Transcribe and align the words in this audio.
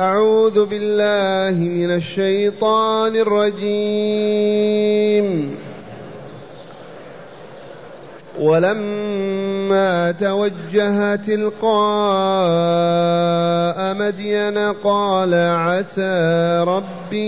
أعوذ 0.00 0.66
بالله 0.66 1.58
من 1.68 1.90
الشيطان 1.90 3.16
الرجيم. 3.16 4.38
ولما 8.40 10.14
توجه 10.20 11.16
تلقاء 11.16 11.68
مدين 13.94 14.58
قال 14.58 15.34
عسى 15.34 16.64
ربي 16.68 17.18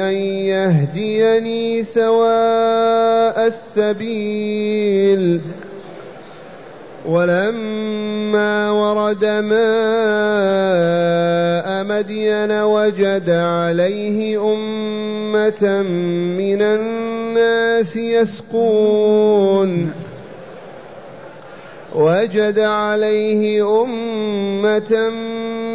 أن 0.00 0.14
يهديني 0.48 1.84
سواء 1.84 3.46
السبيل. 3.46 5.40
ولما 7.08 8.70
ورد 8.70 9.24
ماء 9.24 9.46
مدين 11.84 12.52
وجد 12.52 13.30
عليه 13.30 14.52
أمة 14.52 15.82
من 16.38 16.62
الناس 16.62 17.96
يسقون. 17.96 19.92
وجد 21.94 22.58
عليه 22.58 23.82
أمة 23.82 25.10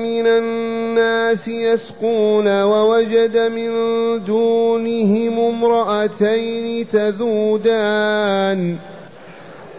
من 0.03 0.27
الناس 0.27 1.47
يسقون 1.47 2.61
ووجد 2.63 3.37
من 3.37 3.69
دونهم 4.23 5.39
امرأتين 5.39 6.87
تذودان. 6.93 8.90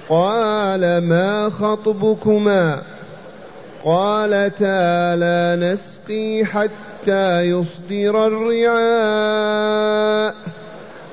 قال 0.09 0.99
ما 0.99 1.51
خطبكما؟ 1.51 2.83
قالتا 3.85 5.17
لا 5.17 5.57
نسقي 5.57 6.45
حتى 6.45 7.41
يصدر 7.41 8.27
الرعاء 8.27 9.55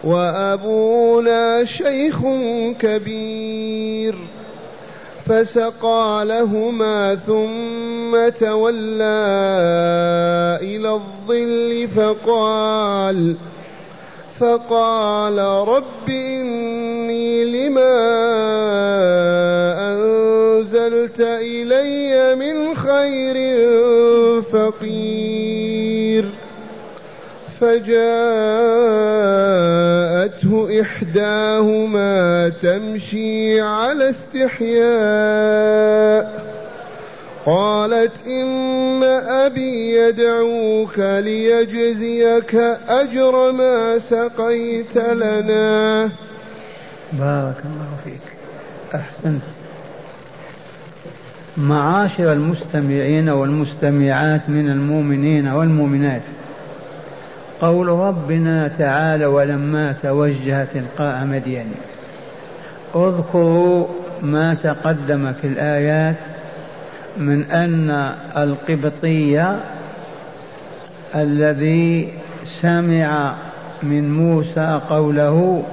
وأبونا 0.04 1.64
شيخ 1.64 2.22
كبير. 2.80 4.16
فسقى 5.30 6.26
لهما 6.26 7.16
ثم 7.16 8.30
تولى 8.40 9.30
إلى 10.62 10.90
الظل 10.90 11.88
فقال 11.88 13.36
فقال 14.40 15.40
رب 15.68 16.10
لما 17.52 17.96
أنزلت 19.92 21.20
إلي 21.20 22.36
من 22.36 22.76
خير 22.76 23.38
فقير 24.42 26.26
فجاءته 29.80 30.82
إحداهما 30.82 32.50
تمشي 32.62 33.62
على 33.62 34.10
استحياء 34.10 35.70
قالت 37.46 38.28
إن 38.28 39.04
أبي 39.04 39.96
يدعوك 39.96 41.00
ليجزيك 41.00 42.56
أجر 42.90 43.52
ما 43.52 43.98
سقيت 43.98 44.98
لنا 44.98 46.10
بارك 47.14 47.58
الله 47.66 47.98
فيك. 48.04 48.22
أحسنت. 48.96 49.42
معاشر 51.58 52.34
المستمعين 52.34 53.30
والمستمعات 53.30 54.50
من 54.50 54.70
المؤمنين 54.70 55.48
والمؤمنات 55.48 56.22
قول 57.62 57.88
ربنا 57.88 58.68
تعالى 58.68 59.26
ولما 59.26 59.96
توجه 60.04 60.64
تلقاء 60.64 61.26
مدين 61.26 61.72
اذكروا 62.96 63.88
ما 64.22 64.54
تقدم 64.54 65.34
في 65.34 65.48
الآيات 65.48 66.16
من 67.18 67.44
أن 67.44 68.14
القبطي 68.38 69.56
الذي 71.16 72.14
سمع 72.62 73.36
من 73.84 74.14
موسى 74.14 74.82
قوله 74.90 75.64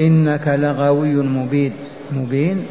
إنك 0.00 0.48
لغوي 0.48 1.14
مبين. 1.14 1.72
مبين. 2.12 2.66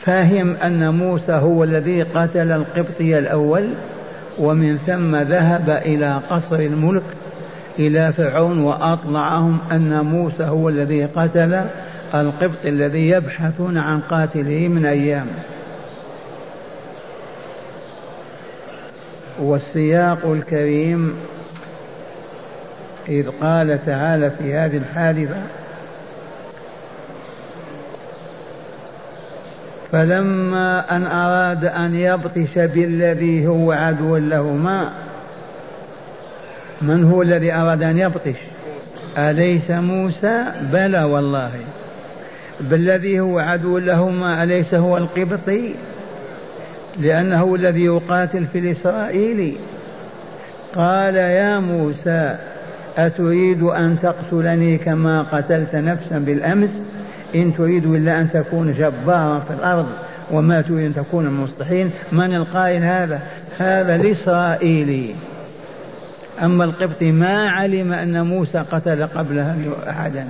فهم 0.00 0.56
أن 0.56 0.94
موسى 0.94 1.32
هو 1.32 1.64
الذي 1.64 2.02
قتل 2.02 2.52
القبطي 2.52 3.18
الأول 3.18 3.68
ومن 4.38 4.78
ثم 4.78 5.16
ذهب 5.16 5.82
إلى 5.86 6.20
قصر 6.30 6.56
الملك 6.56 7.02
إلى 7.78 8.12
فرعون 8.12 8.60
وأطلعهم 8.60 9.58
أن 9.72 10.04
موسى 10.04 10.44
هو 10.44 10.68
الذي 10.68 11.04
قتل 11.04 11.64
القبط 12.14 12.64
الذي 12.64 13.08
يبحثون 13.08 13.78
عن 13.78 14.00
قاتله 14.00 14.68
من 14.68 14.86
أيام. 14.86 15.26
والسياق 19.40 20.26
الكريم 20.26 21.14
إذ 23.08 23.28
قال 23.40 23.78
تعالى 23.86 24.30
في 24.30 24.54
هذه 24.54 24.76
الحادثة 24.76 25.36
فلما 29.92 30.96
أن 30.96 31.06
أراد 31.06 31.64
أن 31.64 31.94
يبطش 31.94 32.58
بالذي 32.58 33.46
هو 33.46 33.72
عدو 33.72 34.16
لهما 34.16 34.92
من 36.82 37.04
هو 37.04 37.22
الذي 37.22 37.52
أراد 37.52 37.82
أن 37.82 37.98
يبطش؟ 37.98 38.36
أليس 39.18 39.70
موسى؟ 39.70 40.44
بلى 40.72 41.02
والله. 41.02 41.52
بالذي 42.60 43.20
هو 43.20 43.38
عدو 43.38 43.78
لهما 43.78 44.42
أليس 44.42 44.74
هو 44.74 44.96
القبطي؟ 44.96 45.74
لأنه 46.98 47.54
الذي 47.54 47.84
يقاتل 47.84 48.46
في 48.52 48.58
الإسرائيلي 48.58 49.56
قال 50.74 51.16
يا 51.16 51.58
موسى 51.58 52.36
أتريد 52.98 53.62
أن 53.62 53.98
تقتلني 54.02 54.78
كما 54.78 55.22
قتلت 55.22 55.74
نفسا 55.74 56.18
بالأمس؟ 56.18 56.82
إن 57.34 57.54
تريد 57.54 57.86
إلا 57.86 58.20
أن 58.20 58.30
تكون 58.30 58.72
جبارا 58.72 59.38
في 59.38 59.50
الأرض 59.50 59.86
وما 60.30 60.60
تريد 60.60 60.86
أن 60.86 60.94
تكون 60.94 61.26
المصلحين 61.26 61.90
من 62.12 62.34
القائل 62.34 62.84
هذا؟ 62.84 63.20
هذا 63.58 63.94
الإسرائيلي 63.94 65.14
أما 66.42 66.64
القبطي 66.64 67.12
ما 67.12 67.50
علم 67.50 67.92
أن 67.92 68.26
موسى 68.26 68.58
قتل 68.58 69.06
قبلها 69.06 69.56
أحدا. 69.88 70.26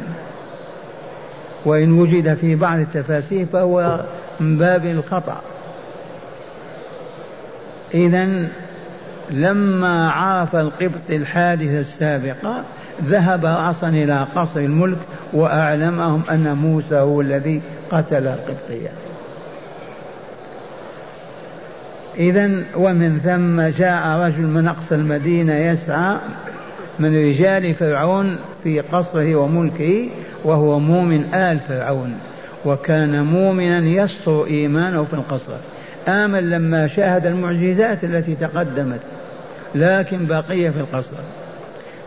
وإن 1.65 1.93
وجد 1.93 2.35
في 2.35 2.55
بعض 2.55 2.79
التفاسير 2.79 3.47
فهو 3.47 4.01
من 4.41 4.59
باب 4.59 4.87
الخطأ. 4.87 5.41
إذا 7.95 8.49
لما 9.31 10.11
عرف 10.11 10.57
القبط 10.57 11.11
الحادثة 11.11 11.81
السابقة 11.81 12.65
ذهب 13.05 13.45
رأسا 13.45 13.89
إلى 13.89 14.27
قصر 14.37 14.61
الملك 14.61 14.99
وأعلمهم 15.33 16.23
أن 16.31 16.57
موسى 16.57 16.95
هو 16.95 17.21
الذي 17.21 17.63
قتل 17.91 18.27
القبطية. 18.27 18.91
إذا 22.17 22.51
ومن 22.77 23.21
ثم 23.25 23.83
جاء 23.83 24.19
رجل 24.19 24.43
من 24.43 24.69
أقصى 24.69 24.95
المدينة 24.95 25.55
يسعى 25.55 26.17
من 26.99 27.15
رجال 27.15 27.75
فرعون 27.75 28.39
في 28.65 28.81
قصره 28.81 29.35
وملكه 29.35 30.09
وهو 30.45 30.79
مؤمن 30.79 31.35
آل 31.35 31.61
فرعون 31.61 32.19
وكان 32.65 33.25
مؤمنا 33.25 33.79
يسطر 33.79 34.47
إيمانه 34.47 35.05
في 35.05 35.15
القصر. 35.15 35.53
آمن 36.09 36.51
لما 36.51 36.87
شاهد 36.87 37.27
المعجزات 37.27 38.05
التي 38.05 38.35
تقدمت. 38.35 39.01
لكن 39.75 40.27
بقي 40.27 40.73
في 40.73 40.81
القصر. 40.81 41.17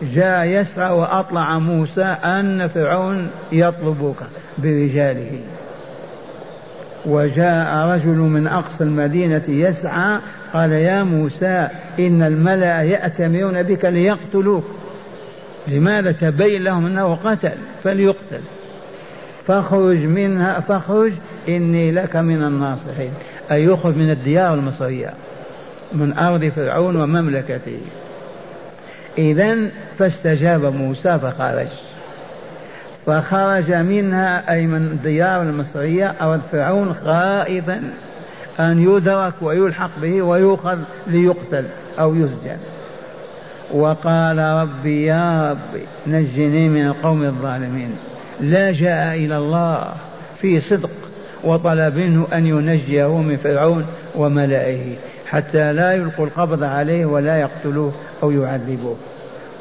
جاء 0.02 0.46
يسعى 0.46 0.94
وأطلع 0.94 1.60
موسى 1.60 2.04
أن 2.04 2.68
فرعون 2.68 3.30
يطلبك 3.52 4.16
برجاله. 4.58 5.40
وجاء 7.06 7.88
رجل 7.88 8.18
من 8.18 8.48
أقصى 8.48 8.84
المدينة 8.84 9.44
يسعى 9.48 10.20
قال 10.54 10.72
يا 10.72 11.04
موسى 11.04 11.68
إن 12.00 12.24
الملأ 12.24 12.82
يأتمرون 12.82 13.64
بك 13.64 13.86
ليقتلوك. 13.86 14.66
لماذا 15.68 16.12
تبين 16.12 16.64
لهم 16.64 16.86
أنه 16.86 17.16
قتل؟ 17.16 17.58
فليقتل. 17.84 18.42
فاخرج 19.44 19.98
منها 19.98 20.60
فاخرج 20.60 21.12
إني 21.50 21.92
لك 21.92 22.16
من 22.16 22.44
الناصحين. 22.44 23.12
أي 23.52 23.64
يخرج 23.64 23.96
من 23.98 24.10
الديار 24.10 24.54
المصرية. 24.54 25.14
من 25.94 26.14
أرض 26.18 26.46
فرعون 26.46 26.96
ومملكته. 26.96 27.80
إذا 29.18 29.56
فاستجاب 29.98 30.66
موسى 30.66 31.20
فخرج. 31.20 31.68
فخرج 33.06 33.72
منها 33.72 34.54
أي 34.54 34.68
من 34.68 34.82
الديار 34.82 35.42
المصرية 35.42 36.16
أرض 36.22 36.42
فرعون 36.52 36.94
خائفا 36.94 37.82
أن 38.60 38.84
يدرك 38.84 39.34
ويلحق 39.42 39.92
به 40.02 40.22
ويؤخذ 40.22 40.78
ليقتل 41.08 41.66
أو 42.00 42.16
يسجن. 42.16 42.58
وقال 43.72 44.38
ربي 44.38 45.06
يا 45.06 45.52
ربي 45.52 45.86
نجني 46.08 46.70
من 46.70 46.88
القوم 46.88 47.24
الظالمين. 47.24 47.96
لجأ 48.42 49.14
إلى 49.14 49.38
الله 49.38 49.94
في 50.38 50.60
صدق 50.60 50.90
وطلب 51.44 51.98
منه 51.98 52.28
أن 52.34 52.46
ينجيه 52.46 53.18
من 53.18 53.38
فرعون 53.38 53.86
وملئه 54.16 54.96
حتى 55.32 55.74
لا 55.74 55.94
يلقوا 55.94 56.26
القبض 56.26 56.64
عليه 56.64 57.06
ولا 57.06 57.38
يقتلوه 57.38 57.94
أو 58.24 58.32
يعذبوه. 58.32 58.96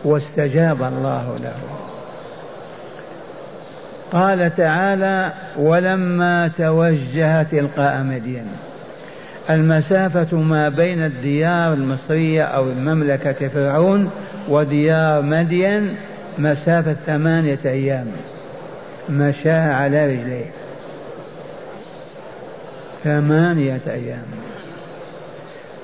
واستجاب 0.04 0.82
الله 0.82 1.38
له. 1.42 1.54
قال 4.12 4.56
تعالى 4.56 5.32
ولما 5.56 6.50
توجه 6.58 7.42
تلقاء 7.42 8.02
مدين 8.02 8.46
المسافة 9.50 10.36
ما 10.36 10.68
بين 10.68 11.04
الديار 11.04 11.72
المصرية 11.72 12.42
أو 12.42 12.64
مملكة 12.64 13.48
فرعون 13.48 14.10
وديار 14.48 15.22
مدين 15.22 15.96
مسافة 16.38 16.96
ثمانية 17.06 17.58
أيام. 17.64 18.06
مشى 19.08 19.50
على 19.50 20.06
رجليه. 20.06 20.50
ثمانية 23.04 23.80
أيام. 23.86 24.49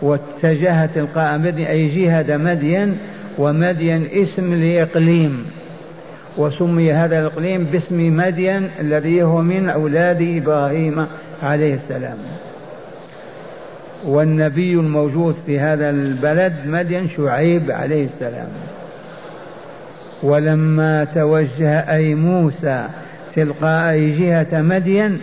واتجه 0.02 0.87
تلقاء 0.87 1.38
مدين 1.38 1.66
أي 1.66 1.88
جهة 1.88 2.37
مدين 2.37 2.98
ومدين 3.38 4.08
اسم 4.12 4.54
لإقليم. 4.54 5.46
وسمي 6.37 6.93
هذا 6.93 7.19
الإقليم 7.19 7.64
باسم 7.64 8.16
مدين 8.16 8.70
الذي 8.81 9.22
هو 9.22 9.43
من 9.43 9.69
أولاد 9.69 10.22
إبراهيم 10.22 11.06
عليه 11.43 11.75
السلام. 11.75 12.19
والنبي 14.04 14.75
الموجود 14.75 15.37
في 15.46 15.60
هذا 15.60 15.90
البلد 15.90 16.54
مدين 16.66 17.08
شعيب 17.08 17.70
عليه 17.70 18.04
السلام. 18.04 18.49
ولما 20.22 21.04
توجه 21.04 21.78
أي 21.78 22.14
موسى 22.14 22.87
تلقاء 23.34 23.99
جهة 23.99 24.62
مدين 24.62 25.20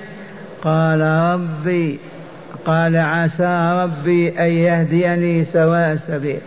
قال 0.61 1.01
ربي 1.01 1.99
قال 2.65 2.97
عسى 2.97 3.71
ربي 3.83 4.39
أن 4.39 4.49
يهديني 4.49 5.45
سواء 5.45 5.91
السبيل 5.91 6.39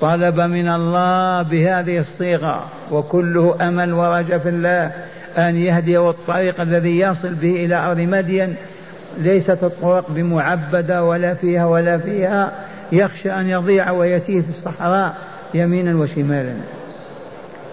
طلب 0.00 0.40
من 0.40 0.68
الله 0.68 1.42
بهذه 1.42 1.98
الصيغة 1.98 2.64
وكله 2.90 3.56
أمل 3.68 3.92
ورجاء 3.92 4.38
في 4.38 4.48
الله 4.48 4.92
أن 5.38 5.56
يهديه 5.56 6.10
الطريق 6.10 6.60
الذي 6.60 6.98
يصل 6.98 7.34
به 7.34 7.64
إلى 7.64 7.74
أرض 7.74 8.00
مدين. 8.00 8.54
ليست 9.18 9.64
الطرق 9.64 10.10
بمعبدة 10.10 11.04
ولا 11.04 11.34
فيها 11.34 11.66
ولا 11.66 11.98
فيها. 11.98 12.52
يخشى 12.92 13.32
أن 13.32 13.48
يضيع 13.48 13.90
ويتيه 13.90 14.40
في 14.40 14.48
الصحراء 14.48 15.14
يمينا 15.54 15.96
وشمالا. 15.96 16.54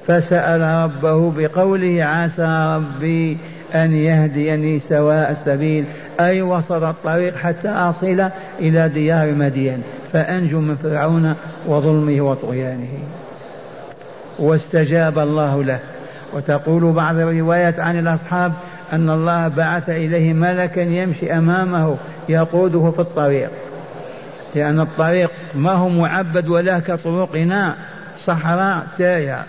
فسأل 0.08 0.62
ربه 0.62 1.32
بقوله 1.38 2.04
عسى 2.04 2.76
ربي 2.78 3.38
أن 3.76 3.94
يهديني 3.94 4.80
سواء 4.80 5.32
السبيل. 5.32 5.86
أي 6.20 6.42
وسط 6.42 6.72
الطريق 6.72 7.36
حتى 7.36 7.70
أصل 7.70 8.30
إلى 8.60 8.90
ديار 8.90 9.34
مدين. 9.34 9.82
فأنجو 10.14 10.60
من 10.60 10.76
فرعون 10.76 11.36
وظلمه 11.68 12.22
وطغيانه. 12.22 13.00
واستجاب 14.40 15.20
الله 15.20 15.64
له. 15.64 15.80
وتقول 16.34 16.92
بعض 16.94 17.16
الروايات 17.16 17.80
عن 17.80 18.00
الأصحاب 18.00 18.54
أن 18.94 19.10
الله 19.10 19.48
بعث 19.48 19.90
إليه 19.90 20.34
ملكا 20.34 20.80
يمشي 20.80 21.34
أمامه 21.34 21.98
يقوده 22.30 22.92
في 22.92 23.00
الطريق. 23.00 23.50
لأن 24.56 24.80
الطريق 24.80 25.32
ما 25.56 25.72
هو 25.72 25.90
معبد 25.90 26.48
ولا 26.48 26.80
كطرقنا. 26.80 27.76
صحراء 28.26 28.88
تايهة 28.98 29.46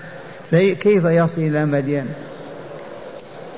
كيف 0.53 1.05
يصل 1.05 1.41
إلى 1.41 1.65
مدين؟ 1.65 2.05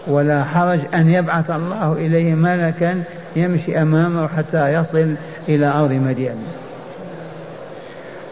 ولا 0.06 0.44
حرج 0.44 0.81
أن 0.94 1.08
يبعث 1.10 1.50
الله 1.50 1.93
إليه 1.93 2.34
ملكا 2.34 3.02
يمشي 3.37 3.82
أمامه 3.82 4.28
حتى 4.28 4.75
يصل 4.75 5.14
إلى 5.49 5.66
أرض 5.66 5.93
مدين. 5.93 6.37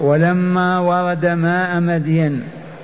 ولما 0.01 0.79
ورد 0.79 1.27
ماء 1.27 1.81
مدين 1.81 2.43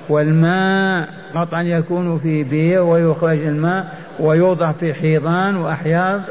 والماء 0.09 1.07
قطعا 1.35 1.61
يكون 1.61 2.19
في 2.19 2.43
بير 2.43 2.81
ويخرج 2.81 3.37
الماء 3.37 3.85
ويوضع 4.19 4.71
في 4.71 4.93
حيضان 4.93 5.55
وأحياض 5.55 6.21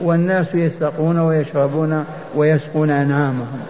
والناس 0.00 0.54
يسقون 0.54 1.18
ويشربون 1.18 2.04
ويسقون 2.34 2.90
أنعامهم. 2.90 3.60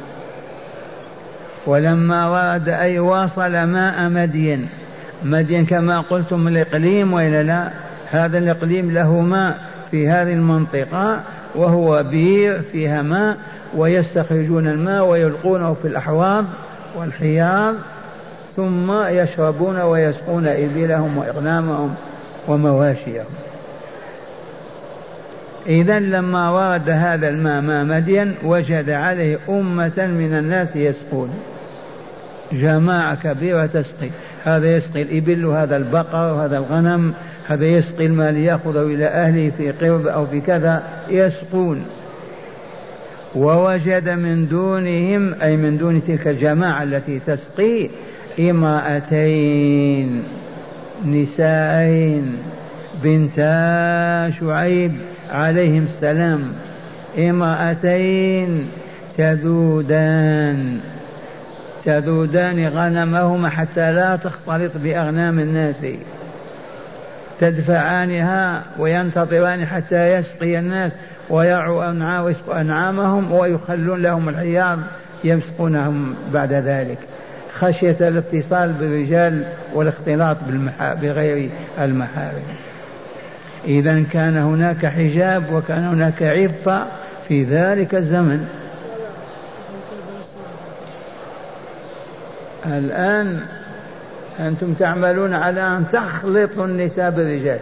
ولما 1.67 2.29
ورد 2.29 2.69
أي 2.69 2.99
واصل 2.99 3.52
ماء 3.52 4.08
مدين. 4.08 4.69
مدين 5.25 5.67
كما 5.67 6.00
قلتم 6.00 6.49
الإقليم 6.49 7.12
وإلا 7.12 7.43
لا؟ 7.43 7.70
هذا 8.12 8.38
الإقليم 8.38 8.91
له 8.91 9.20
ماء 9.20 9.59
في 9.91 10.09
هذه 10.09 10.32
المنطقة 10.32 11.20
وهو 11.55 12.03
بير 12.03 12.62
فيها 12.62 13.03
ماء 13.03 13.37
ويستخرجون 13.76 14.69
الماء 14.69 15.05
ويلقونه 15.05 15.75
في 15.75 15.88
الأحواض 15.88 16.44
والحياض 16.97 17.75
ثم 18.56 18.93
يشربون 19.06 19.81
ويسقون 19.81 20.47
إبلهم 20.47 21.19
وإغنامهم 21.19 21.94
ومواشيهم. 22.49 23.25
إذا 25.67 25.99
لما 25.99 26.50
ورد 26.50 26.91
هذا 26.91 27.29
الماء 27.29 27.61
ماء 27.61 27.85
مدين 27.85 28.35
وجد 28.44 28.91
عليه 28.91 29.38
أمة 29.49 29.93
من 29.97 30.35
الناس 30.38 30.76
يسقون. 30.76 31.31
جماعة 32.53 33.15
كبيرة 33.15 33.67
تسقي. 33.67 34.11
هذا 34.44 34.76
يسقي 34.76 35.03
الإبل 35.03 35.44
وهذا 35.44 35.76
البقر 35.76 36.35
وهذا 36.35 36.56
الغنم 36.58 37.15
هذا 37.49 37.67
يسقي 37.67 38.06
الماء 38.06 38.31
ليأخذه 38.31 38.83
إلى 38.83 39.06
أهله 39.06 39.50
في 39.50 39.71
قرب 39.71 40.06
أو 40.06 40.27
في 40.27 40.41
كذا 40.41 40.83
يسقون. 41.09 41.85
ووجد 43.35 44.09
من 44.09 44.49
دونهم 44.49 45.35
أي 45.43 45.56
من 45.56 45.79
دون 45.79 46.03
تلك 46.03 46.29
الجماعة 46.29 46.83
التي 46.83 47.21
تسقي 47.27 47.89
امرأتين 48.41 50.23
نسائين 51.06 52.37
بنتا 53.03 54.31
شعيب 54.41 54.93
عليهم 55.31 55.83
السلام. 55.85 56.53
امرأتين 57.19 58.67
تذودان. 59.19 60.79
تذودان 61.84 62.69
غنمهما 62.69 63.49
حتى 63.49 63.93
لا 63.93 64.17
تختلط 64.17 64.72
بأغنام 64.84 65.39
الناس. 65.39 65.84
تدفعانها 67.43 68.63
وينتظران 68.79 69.67
حتى 69.67 70.15
يسقي 70.15 70.58
الناس 70.58 70.93
ويرعوا 71.31 71.91
أنعامهم 72.61 73.32
ويخلون 73.32 74.03
لهم 74.03 74.29
الحياض 74.29 74.79
يمسقونهم 75.25 76.15
بعد 76.32 76.53
ذلك. 76.53 76.99
خشية 77.58 77.96
الاتصال 78.01 78.72
بالرجال 78.72 79.44
والاختلاط 79.75 80.37
بغير 80.81 81.51
المحارم. 81.81 82.43
إذا 83.65 84.03
كان 84.13 84.37
هناك 84.37 84.87
حجاب 84.87 85.53
وكان 85.53 85.84
هناك 85.84 86.22
عفة 86.22 86.87
في 87.29 87.44
ذلك 87.44 87.94
الزمن. 87.94 88.49
الآن 92.67 93.41
أنتم 94.41 94.74
تعملون 94.74 95.34
على 95.34 95.60
أن 95.60 95.89
تخلطوا 95.89 96.65
النساء 96.65 97.10
بالرجال. 97.10 97.58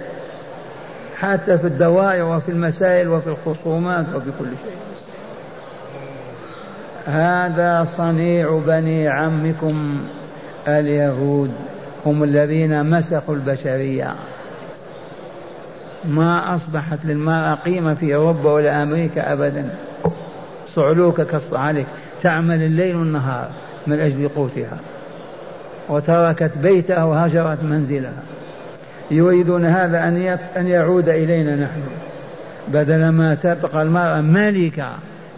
حتى 1.21 1.59
في 1.59 1.67
الدوائر 1.67 2.25
وفي 2.25 2.49
المسائل 2.49 3.09
وفي 3.09 3.27
الخصومات 3.27 4.07
وفي 4.15 4.31
كل 4.39 4.47
شيء. 4.47 4.77
هذا 7.07 7.85
صنيع 7.97 8.61
بني 8.67 9.09
عمكم 9.09 10.00
اليهود. 10.69 11.50
هم 12.07 12.23
الذين 12.25 12.91
مسخوا 12.91 13.35
البشرية. 13.35 14.15
ما 16.05 16.57
أصبحت 16.57 16.99
للمرأة 17.05 17.55
قيمة 17.55 17.95
في 17.95 18.15
أوروبا 18.15 18.53
ولا 18.53 18.83
أمريكا 18.83 19.33
ابدا. 19.33 19.69
صعلوك 20.75 21.21
كالصعالك. 21.21 21.87
تعمل 22.23 22.62
الليل 22.62 22.97
والنهار 22.97 23.50
من 23.87 24.00
أجل 24.00 24.29
قوتها. 24.29 24.77
وتركت 25.91 26.51
بيتها 26.63 27.05
وهجرت 27.05 27.63
منزلها. 27.63 28.23
يريدون 29.11 29.65
هذا 29.65 29.99
أن 29.99 30.39
أن 30.57 30.67
يعود 30.67 31.09
إلينا 31.09 31.57
نحن. 31.57 31.81
بدل 32.69 33.09
ما 33.09 33.35
تبقى 33.35 33.83
المرأة 33.83 34.21
ملكة 34.21 34.91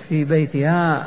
في 0.09 0.25
بيتها 0.25 1.07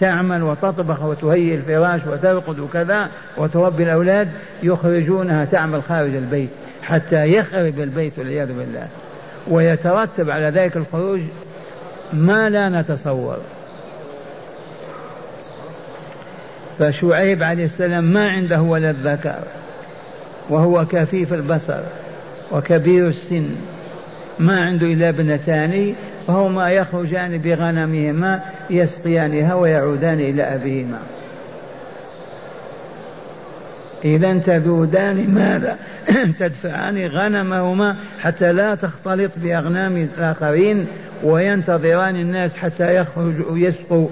تعمل 0.00 0.42
وتطبخ 0.42 1.02
وتهيئ 1.02 1.54
الفراش 1.54 2.00
وترقد 2.06 2.58
وكذا 2.58 3.08
وتربي 3.36 3.82
الأولاد 3.82 4.28
يخرجونها 4.62 5.44
تعمل 5.44 5.82
خارج 5.82 6.14
البيت 6.14 6.48
حتى 6.82 7.32
يخرب 7.32 7.80
البيت 7.80 8.18
والعياذ 8.18 8.48
بالله. 8.48 8.86
ويترتب 9.48 10.30
على 10.30 10.46
ذلك 10.46 10.76
الخروج 10.76 11.20
ما 12.12 12.50
لا 12.50 12.68
نتصور. 12.68 13.38
فشعيب 16.78 17.42
عليه 17.42 17.64
السلام 17.64 18.04
ما 18.04 18.28
عنده 18.28 18.62
ولد 18.62 18.96
ذكر 19.04 19.38
وهو 20.50 20.86
كفيف 20.86 21.32
البصر 21.32 21.80
وكبير 22.52 23.08
السن 23.08 23.48
ما 24.38 24.60
عنده 24.60 24.86
إلا 24.86 25.08
ابنتان 25.08 25.94
فهما 26.26 26.70
يخرجان 26.70 27.38
بغنمهما 27.38 28.40
يسقيانها 28.70 29.54
ويعودان 29.54 30.20
إلى 30.20 30.42
أبيهما. 30.42 30.98
إذا 34.04 34.38
تذودان 34.38 35.34
ماذا؟ 35.34 35.78
تدفعان 36.40 37.06
غنمهما 37.06 37.96
حتى 38.20 38.52
لا 38.52 38.74
تختلط 38.74 39.32
بأغنام 39.36 39.96
الآخرين 39.96 40.86
وينتظران 41.24 42.16
الناس 42.16 42.54
حتى 42.54 42.96
يخرجوا 42.96 43.58
يسقوا 43.58 44.08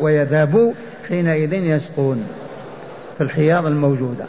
ويذهبوا. 0.00 0.72
حينئذ 1.08 1.52
يسقون 1.52 2.26
في 3.18 3.24
الحياض 3.24 3.66
الموجودة. 3.66 4.24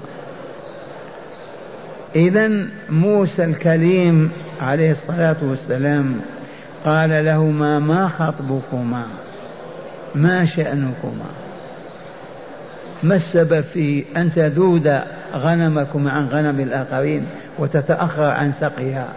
إذا 2.15 2.67
موسى 2.89 3.43
الكليم 3.43 4.31
عليه 4.61 4.91
الصلاة 4.91 5.35
والسلام 5.41 6.21
قال 6.85 7.25
لهما 7.25 7.79
ما 7.79 8.07
خطبكما؟ 8.07 9.05
ما 10.15 10.45
شأنكما؟ 10.45 11.29
ما 13.03 13.15
السبب 13.15 13.61
في 13.61 14.03
أن 14.17 14.31
تذود 14.31 14.99
غنمكم 15.33 16.07
عن 16.07 16.27
غنم 16.27 16.59
الآخرين 16.59 17.25
وتتأخر 17.59 18.23
عن 18.23 18.53
سقيها؟ 18.53 19.07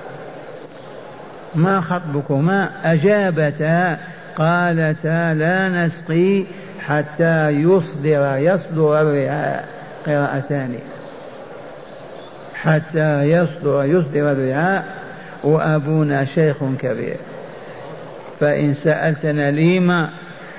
ما 1.55 1.81
خطبكما؟ 1.81 2.71
أجابتا 2.85 3.99
قالتا 4.37 5.35
لا 5.35 5.69
نسقي 5.69 6.45
حتى 6.87 7.51
يصدر 7.51 8.37
يصدر 8.37 9.01
الرعاء 9.01 9.69
قراءتان. 10.07 10.79
حتى 12.55 13.23
يصدر 13.23 13.85
يصدر 13.85 14.33
الرعاء 14.33 14.85
وأبونا 15.45 16.25
شيخ 16.25 16.57
كبير. 16.81 17.17
فإن 18.41 18.75
سألتنا 18.75 19.51
لما 19.51 20.11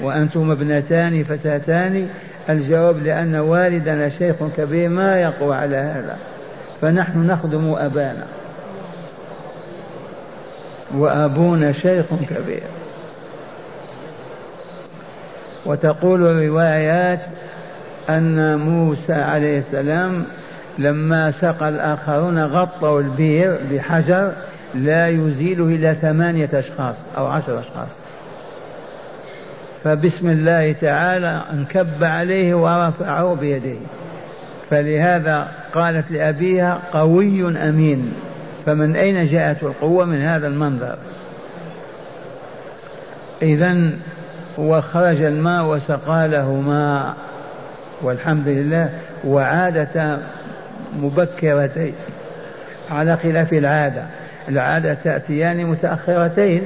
وأنتم 0.02 0.52
ابنتان 0.52 1.24
فتاتان 1.24 2.10
الجواب 2.50 3.04
لأن 3.04 3.36
والدنا 3.36 4.10
شيخ 4.10 4.36
كبير 4.58 4.90
ما 4.90 5.22
يقوى 5.22 5.56
على 5.56 5.78
هذا. 5.78 6.18
فنحن 6.82 7.28
نخدم 7.28 7.74
أبانا. 7.78 8.26
وأبونا 10.96 11.72
شيخ 11.72 12.06
كبير. 12.30 12.64
وتقول 15.68 16.28
الروايات 16.28 17.20
أن 18.10 18.58
موسى 18.58 19.14
عليه 19.14 19.58
السلام 19.58 20.26
لما 20.78 21.32
سقى 21.32 21.70
الآخرون 21.70 22.46
غطوا 22.46 23.02
البير 23.02 23.58
بحجر 23.72 24.32
لا 24.76 25.08
يزيله 25.08 25.66
إلا 25.66 25.94
ثمانية 25.94 26.50
أشخاص 26.54 26.96
أو 27.18 27.26
عشر 27.26 27.60
أشخاص. 27.60 27.98
فبسم 29.84 30.30
الله 30.30 30.74
تعالى 30.82 31.44
انكب 31.54 32.04
عليه 32.04 32.56
ورفعه 32.56 33.36
بيديه. 33.36 33.80
فلهذا 34.70 35.48
قالت 35.74 36.12
لأبيها 36.12 36.80
قوي 36.94 37.58
أمين. 37.70 38.14
فمن 38.66 38.96
أين 38.96 39.26
جاءت 39.26 39.64
القوة 39.64 40.06
من 40.06 40.22
هذا 40.22 40.48
المنظر؟ 40.48 40.98
إذا 43.42 43.92
وخرج 44.58 45.22
الماء 45.22 45.66
وسقى 45.66 46.28
له 46.28 46.52
ماء. 46.52 47.14
والحمد 48.02 48.48
لله. 48.48 48.90
وعادة 49.24 50.20
مبكرتين. 51.00 51.94
على 52.92 53.18
خلاف 53.18 53.54
العادة. 53.54 54.04
العادة 54.50 54.94
تأتيان 54.94 55.66
متأخرتين. 55.66 56.62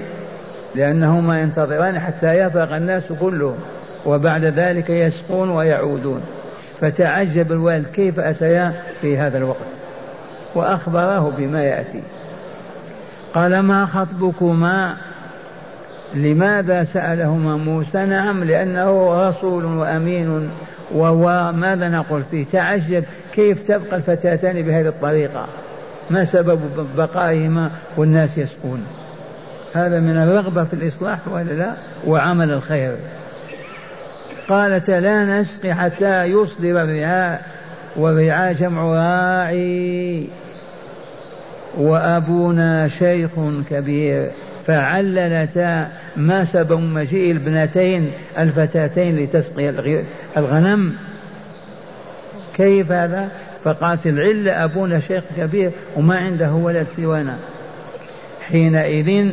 لأنهما 0.75 1.41
ينتظران 1.41 1.99
حتى 1.99 2.33
يفرغ 2.33 2.77
الناس 2.77 3.03
كلهم. 3.19 3.57
وبعد 4.05 4.45
ذلك 4.45 4.89
يسقون 4.89 5.49
ويعودون. 5.49 6.21
فتعجب 6.81 7.51
الوالد 7.51 7.87
كيف 7.87 8.19
أتيا 8.19 8.73
في 9.01 9.17
هذا 9.17 9.37
الوقت. 9.37 9.57
وأخبره 10.55 11.33
بما 11.37 11.63
يأتي. 11.63 12.03
قال 13.33 13.59
ما 13.59 13.85
خطبكما؟ 13.85 14.95
لماذا 16.13 16.83
سألهما 16.83 17.57
موسى؟ 17.57 18.05
نعم 18.05 18.43
لأنه 18.43 19.27
رسول 19.29 19.65
وأمين 19.65 20.49
وهو 20.93 21.51
ماذا 21.55 21.89
نقول 21.89 22.23
فيه؟ 22.31 22.45
تعجب 22.51 23.03
كيف 23.33 23.63
تبقى 23.63 23.95
الفتاتان 23.95 24.61
بهذه 24.61 24.87
الطريقة؟ 24.87 25.47
ما 26.09 26.25
سبب 26.25 26.59
بقائهما 26.97 27.71
والناس 27.97 28.37
يسقون؟ 28.37 28.85
هذا 29.73 29.99
من 29.99 30.17
الرغبة 30.17 30.63
في 30.63 30.73
الإصلاح 30.73 31.19
ولا 31.31 31.51
لا؟ 31.51 31.73
وعمل 32.07 32.51
الخير. 32.51 32.95
قالت 34.49 34.89
لا 34.89 35.25
نسقي 35.25 35.73
حتى 35.73 36.23
يصدر 36.23 36.81
الرعاء 36.81 37.41
والرعاء 37.95 38.53
جمع 38.53 38.81
راعي. 38.83 40.27
وأبونا 41.77 42.87
شيخ 42.87 43.29
كبير 43.69 44.31
فعللتا 44.67 45.89
ما 46.17 46.45
سبب 46.45 46.79
مجيء 46.79 47.31
الابنتين 47.31 48.11
الفتاتين 48.37 49.17
لتسقي 49.19 49.69
الغنم؟ 50.37 50.95
كيف 52.53 52.91
هذا؟ 52.91 53.29
فقالت 53.63 54.07
العلة 54.07 54.63
أبونا 54.63 54.99
شيخ 54.99 55.23
كبير 55.37 55.71
وما 55.95 56.17
عنده 56.17 56.51
ولد 56.51 56.87
سوانا. 56.87 57.37
حينئذ 58.41 59.29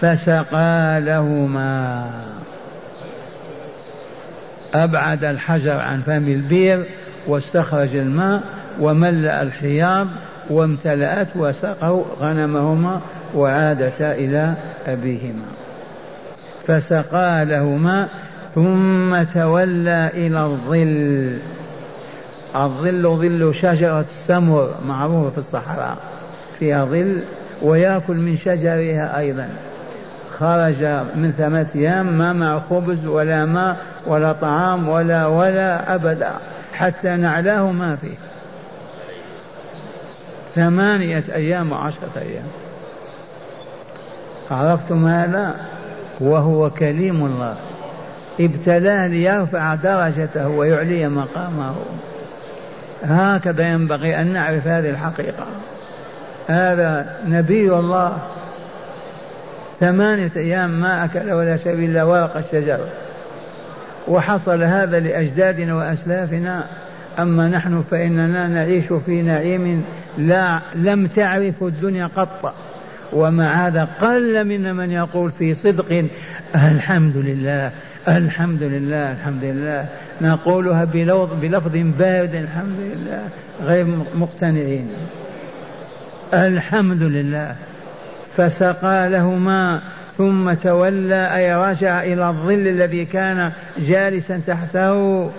فسقى 0.00 1.00
لهما. 1.00 2.10
أبعد 4.74 5.24
الحجر 5.24 5.80
عن 5.80 6.02
فم 6.02 6.28
البير 6.28 6.84
واستخرج 7.26 7.96
الماء 7.96 8.42
وملأ 8.80 9.42
الحياض 9.42 10.08
وامتلأت 10.50 11.28
وسقوا 11.36 12.04
غنمهما 12.20 13.00
وعادتا 13.34 14.12
إلى 14.14 14.54
أبيهما. 14.86 15.44
فسقى 16.70 17.44
لهما 17.44 18.08
ثم 18.54 19.22
تولى 19.22 20.10
إلى 20.14 20.40
الظل. 20.40 21.38
الظل 22.56 23.02
ظل 23.02 23.54
شجرة 23.54 24.00
السمر 24.00 24.74
معروفة 24.86 25.30
في 25.30 25.38
الصحراء 25.38 25.96
فيها 26.58 26.84
ظل 26.84 27.22
ويأكل 27.62 28.14
من 28.14 28.36
شجرها 28.36 29.18
أيضا. 29.18 29.48
خرج 30.30 30.84
من 31.14 31.34
ثلاثة 31.38 31.80
أيام 31.80 32.18
ما 32.18 32.32
مع 32.32 32.60
خبز 32.60 33.06
ولا 33.06 33.44
ماء 33.44 33.76
ولا 34.06 34.32
طعام 34.32 34.88
ولا 34.88 35.26
ولا 35.26 35.94
أبدا 35.94 36.32
حتى 36.72 37.08
نعلاه 37.08 37.72
ما 37.72 37.96
فيه. 37.96 38.16
ثمانية 40.54 41.24
أيام 41.34 41.72
وعشرة 41.72 42.12
أيام. 42.16 42.46
عرفتم 44.50 45.06
هذا؟ 45.06 45.54
وهو 46.20 46.70
كليم 46.70 47.24
الله. 47.26 47.56
ابتلاه 48.40 49.06
ليرفع 49.06 49.74
درجته 49.74 50.48
ويعلي 50.48 51.08
مقامه. 51.08 51.74
هكذا 53.02 53.68
ينبغي 53.68 54.20
أن 54.20 54.26
نعرف 54.32 54.66
هذه 54.66 54.90
الحقيقة. 54.90 55.46
هذا 56.48 57.16
نبي 57.26 57.72
الله. 57.74 58.18
ثمانية 59.80 60.30
أيام 60.36 60.70
ما 60.70 61.04
أكل 61.04 61.32
ولا 61.32 61.56
شرب 61.56 61.78
إلا 61.78 62.02
ورق 62.02 62.36
الشجر. 62.36 62.78
وحصل 64.08 64.62
هذا 64.62 65.00
لأجدادنا 65.00 65.74
وأسلافنا. 65.74 66.64
أما 67.18 67.48
نحن 67.48 67.82
فإننا 67.82 68.48
نعيش 68.48 68.92
في 68.92 69.22
نعيم 69.22 69.84
لا 70.18 70.60
لم 70.74 71.06
تعرف 71.06 71.62
الدنيا 71.62 72.10
قط. 72.16 72.54
ومع 73.12 73.66
هذا 73.66 73.88
قل 74.00 74.44
منا 74.44 74.72
من 74.72 74.90
يقول 74.90 75.30
في 75.30 75.54
صدق 75.54 76.06
الحمد 76.54 77.16
لله 77.16 77.72
الحمد 78.08 78.62
لله 78.62 79.12
الحمد 79.12 79.44
لله. 79.44 79.86
نقولها 80.20 80.84
بلفظ 81.42 81.76
بارد 81.98 82.34
الحمد 82.34 82.78
لله. 82.80 83.28
غير 83.62 83.86
مقتنعين. 84.14 84.88
الحمد 86.34 87.02
لله. 87.02 87.54
فسقى 88.36 89.08
لهما 89.10 89.80
ثم 90.16 90.52
تولى 90.52 91.36
أي 91.36 91.54
رجع 91.56 92.02
إلى 92.02 92.28
الظل 92.28 92.68
الذي 92.68 93.04
كان 93.04 93.52
جالسا 93.78 94.40
تحته. 94.46 95.30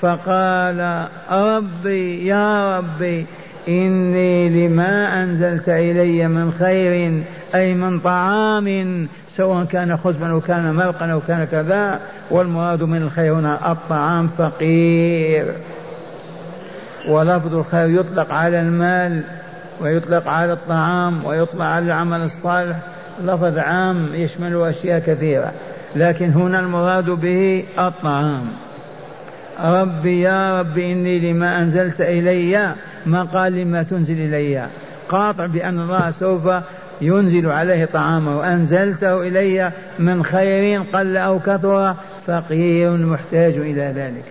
فقال 0.00 1.08
ربي 1.30 2.26
يا 2.26 2.78
ربي 2.78 3.26
إني 3.68 4.68
لما 4.68 5.22
أنزلت 5.22 5.68
إلي 5.68 6.28
من 6.28 6.52
خير 6.58 7.22
أي 7.54 7.74
من 7.74 8.00
طعام 8.00 9.08
سواء 9.36 9.64
كان 9.64 9.96
خبزا 9.96 10.26
أو 10.26 10.40
كان 10.40 10.74
مرقا 10.74 11.06
أو 11.06 11.20
كان 11.20 11.44
كذا 11.44 12.00
والمراد 12.30 12.82
من 12.82 13.02
الخير 13.02 13.34
هنا 13.34 13.72
الطعام 13.72 14.28
فقير. 14.28 15.54
ولفظ 17.08 17.54
الخير 17.54 18.00
يطلق 18.00 18.32
على 18.32 18.60
المال 18.60 19.22
ويطلق 19.80 20.28
على 20.28 20.52
الطعام 20.52 21.24
ويطلق 21.24 21.64
على 21.64 21.86
العمل 21.86 22.20
الصالح. 22.20 22.76
لفظ 23.24 23.58
عام 23.58 24.08
يشمل 24.14 24.62
أشياء 24.62 24.98
كثيرة 24.98 25.52
لكن 25.96 26.30
هنا 26.30 26.60
المراد 26.60 27.10
به 27.10 27.64
الطعام. 27.78 28.46
ربي 29.64 30.20
يا 30.20 30.60
رب 30.60 30.78
إني 30.78 31.32
لما 31.32 31.62
أنزلت 31.62 32.00
إلي 32.00 32.74
ما 33.06 33.22
قال 33.22 33.52
لما 33.52 33.82
تنزل 33.82 34.20
إلي. 34.20 34.66
قاطع 35.08 35.46
بأن 35.46 35.80
الله 35.80 36.10
سوف 36.10 36.48
ينزل 37.00 37.46
عليه 37.50 37.84
طعامه. 37.84 38.38
وأنزلته 38.38 39.28
إلي 39.28 39.72
من 39.98 40.24
خير 40.24 40.82
قل 40.92 41.16
أو 41.16 41.38
كثر 41.38 41.94
فقير 42.26 42.90
محتاج 42.90 43.56
إلى 43.56 43.92
ذلك. 43.96 44.24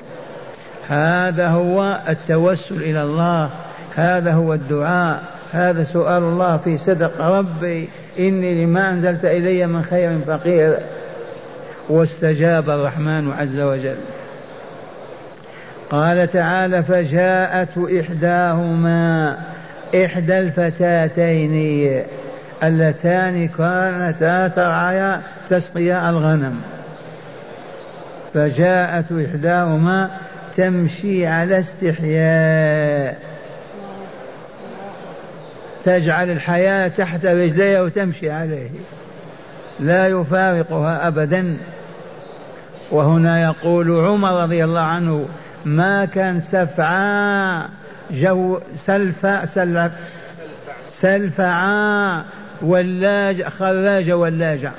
هذا 0.87 1.47
هو 1.47 1.99
التوسل 2.09 2.75
إلى 2.75 3.03
الله. 3.03 3.49
هذا 3.95 4.33
هو 4.33 4.53
الدعاء. 4.53 5.23
هذا 5.51 5.83
سؤال 5.83 6.23
الله 6.23 6.57
في 6.57 6.77
صدق. 6.77 7.21
ربي 7.21 7.89
إني 8.19 8.65
لما 8.65 8.89
أنزلت 8.89 9.25
إلي 9.25 9.67
من 9.67 9.83
خير 9.83 10.19
فقير. 10.27 10.77
واستجاب 11.89 12.69
الرحمن 12.69 13.31
عز 13.31 13.59
وجل. 13.59 13.95
قال 15.91 16.31
تعالى 16.31 16.83
فجاءت 16.83 17.77
إحداهما 17.99 19.37
إحدى 19.95 20.39
الفتاتين 20.39 22.03
اللتان 22.63 23.47
كانتا 23.47 24.47
ترعيا 24.47 25.21
تسقيا 25.49 26.09
الغنم. 26.09 26.61
فجاءت 28.33 29.05
إحداهما 29.11 30.09
تمشي 30.57 31.27
على 31.27 31.59
استحياء. 31.59 33.17
تجعل 35.85 36.31
الحياة 36.31 36.87
تحت 36.87 37.25
رجليها 37.25 37.81
وتمشي 37.81 38.31
عليه. 38.31 38.69
لا 39.79 40.07
يفارقها 40.07 41.07
أبدا. 41.07 41.57
وهنا 42.91 43.43
يقول 43.43 44.05
عمر 44.05 44.43
رضي 44.43 44.63
الله 44.63 44.79
عنه 44.79 45.25
ما 45.65 46.05
كان 46.05 46.41
سفعا 46.41 47.69
جو 48.11 48.59
سلفا 48.77 49.45
سلف 49.45 49.91
سلفعا 50.89 52.23
ولاج 52.61 53.43
خراج 53.43 54.11
ولاجة 54.11 54.71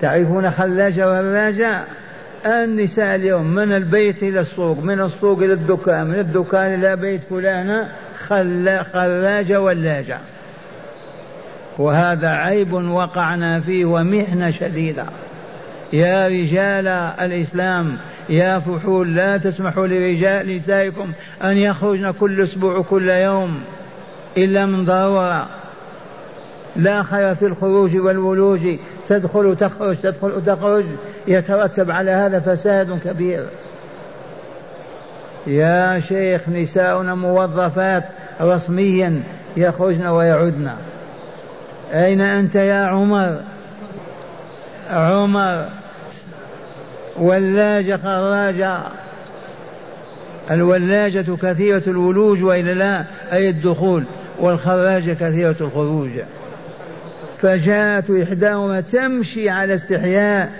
تعرفون 0.00 0.50
خلاجة 0.50 1.08
وراجة 1.08 1.80
النساء 2.46 3.14
اليوم 3.14 3.46
من 3.46 3.72
البيت 3.72 4.22
إلى 4.22 4.40
السوق 4.40 4.78
من 4.78 5.00
السوق 5.00 5.42
إلى 5.42 5.52
الدكان 5.52 6.06
من 6.06 6.18
الدكان 6.18 6.74
إلى 6.74 6.96
بيت 6.96 7.20
فلانة 7.20 7.88
خراجة 8.92 9.60
ولاجة 9.60 10.18
وهذا 11.78 12.28
عيب 12.28 12.72
وقعنا 12.72 13.60
فيه 13.60 13.84
ومحنة 13.84 14.50
شديدة. 14.50 15.04
يا 15.92 16.26
رجال 16.26 16.88
الإسلام 17.20 17.96
يا 18.30 18.58
فحول 18.58 19.14
لا 19.16 19.36
تسمحوا 19.36 19.86
لرجال 19.86 20.56
نسائكم 20.56 21.12
أن 21.44 21.56
يخرجن 21.56 22.10
كل 22.10 22.42
أسبوع 22.42 22.82
كل 22.82 23.10
يوم 23.10 23.62
إلا 24.36 24.66
من 24.66 24.84
ضرورة. 24.84 25.48
لا 26.76 27.02
خير 27.02 27.34
في 27.34 27.46
الخروج 27.46 27.96
والولوج. 27.96 28.60
تدخل 29.08 29.56
تخرج 29.56 29.96
تدخل 29.96 30.44
تخرج 30.46 30.84
يترتب 31.28 31.90
على 31.90 32.10
هذا 32.10 32.40
فساد 32.40 32.98
كبير. 33.04 33.44
يا 35.46 36.00
شيخ 36.00 36.48
نساؤنا 36.48 37.14
موظفات 37.14 38.04
رسميا 38.40 39.22
يخرجن 39.56 40.06
ويعدن 40.06 40.70
أين 41.92 42.20
أنت 42.20 42.54
يا 42.54 42.86
عمر؟ 42.86 43.40
عمر 44.90 45.79
ولاجة 47.20 47.96
خراجة 47.96 48.78
الولاجة 50.50 51.36
كثيرة 51.42 51.82
الولوج 51.86 52.42
وإلا 52.42 52.74
لا 52.74 53.04
أي 53.32 53.48
الدخول. 53.48 54.04
والخراجة 54.38 55.12
كثيرة 55.12 55.56
الخروج. 55.60 56.10
فجاءت 57.38 58.10
إحداهما 58.10 58.80
تمشي 58.80 59.50
على 59.50 59.74
استحياء 59.74 60.52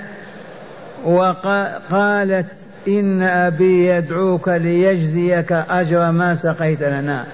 وقالت 1.04 2.46
إن 2.88 3.22
أبي 3.22 3.86
يدعوك 3.86 4.48
ليجزيك 4.48 5.52
أجر 5.52 6.10
ما 6.10 6.34
سقيت 6.34 6.82
لنا. 6.82 7.26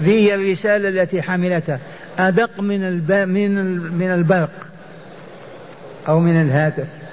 ذي 0.00 0.34
الرسالة 0.34 0.88
التي 0.88 1.22
حملتها 1.22 1.78
أدق 2.18 2.60
من 2.60 2.80
من 3.28 3.78
من 3.98 4.10
البرق 4.10 4.50
أو 6.08 6.20
من 6.20 6.42
الهاتف. 6.42 7.03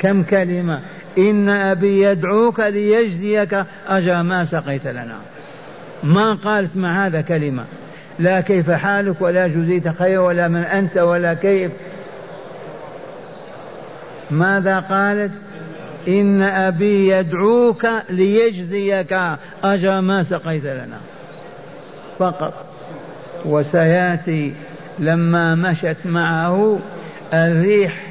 كم 0.00 0.22
كلمة؟ 0.22 0.80
إن 1.18 1.48
أبي 1.48 2.02
يدعوك 2.02 2.60
ليجزيك. 2.60 3.64
أجر 3.88 4.22
ما 4.22 4.44
سقيت 4.44 4.86
لنا. 4.86 5.16
ما 6.02 6.34
قالت 6.34 6.76
مع 6.76 7.06
هذا 7.06 7.20
كلمة. 7.20 7.64
لا 8.18 8.40
كيف 8.40 8.70
حالك 8.70 9.20
ولا 9.20 9.46
جزيت 9.46 9.88
خير 9.88 10.20
ولا 10.20 10.48
من 10.48 10.62
أنت 10.62 10.98
ولا 10.98 11.34
كيف. 11.34 11.72
ماذا 14.30 14.80
قالت؟ 14.80 15.32
إن 16.08 16.42
أبي 16.42 17.08
يدعوك 17.08 17.86
ليجزيك. 18.10 19.18
أجر 19.64 20.00
ما 20.00 20.22
سقيت 20.22 20.64
لنا. 20.64 20.98
فقط. 22.18 22.66
وسيأتي 23.44 24.52
لما 24.98 25.54
مشت 25.54 25.96
معه 26.04 26.78
الريح 27.34 28.09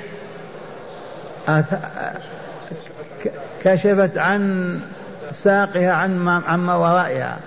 كشفت 3.64 4.18
عن 4.18 4.80
ساقها 5.32 5.92
عن 5.92 6.28
عما 6.48 6.76
ورائها. 6.76 7.38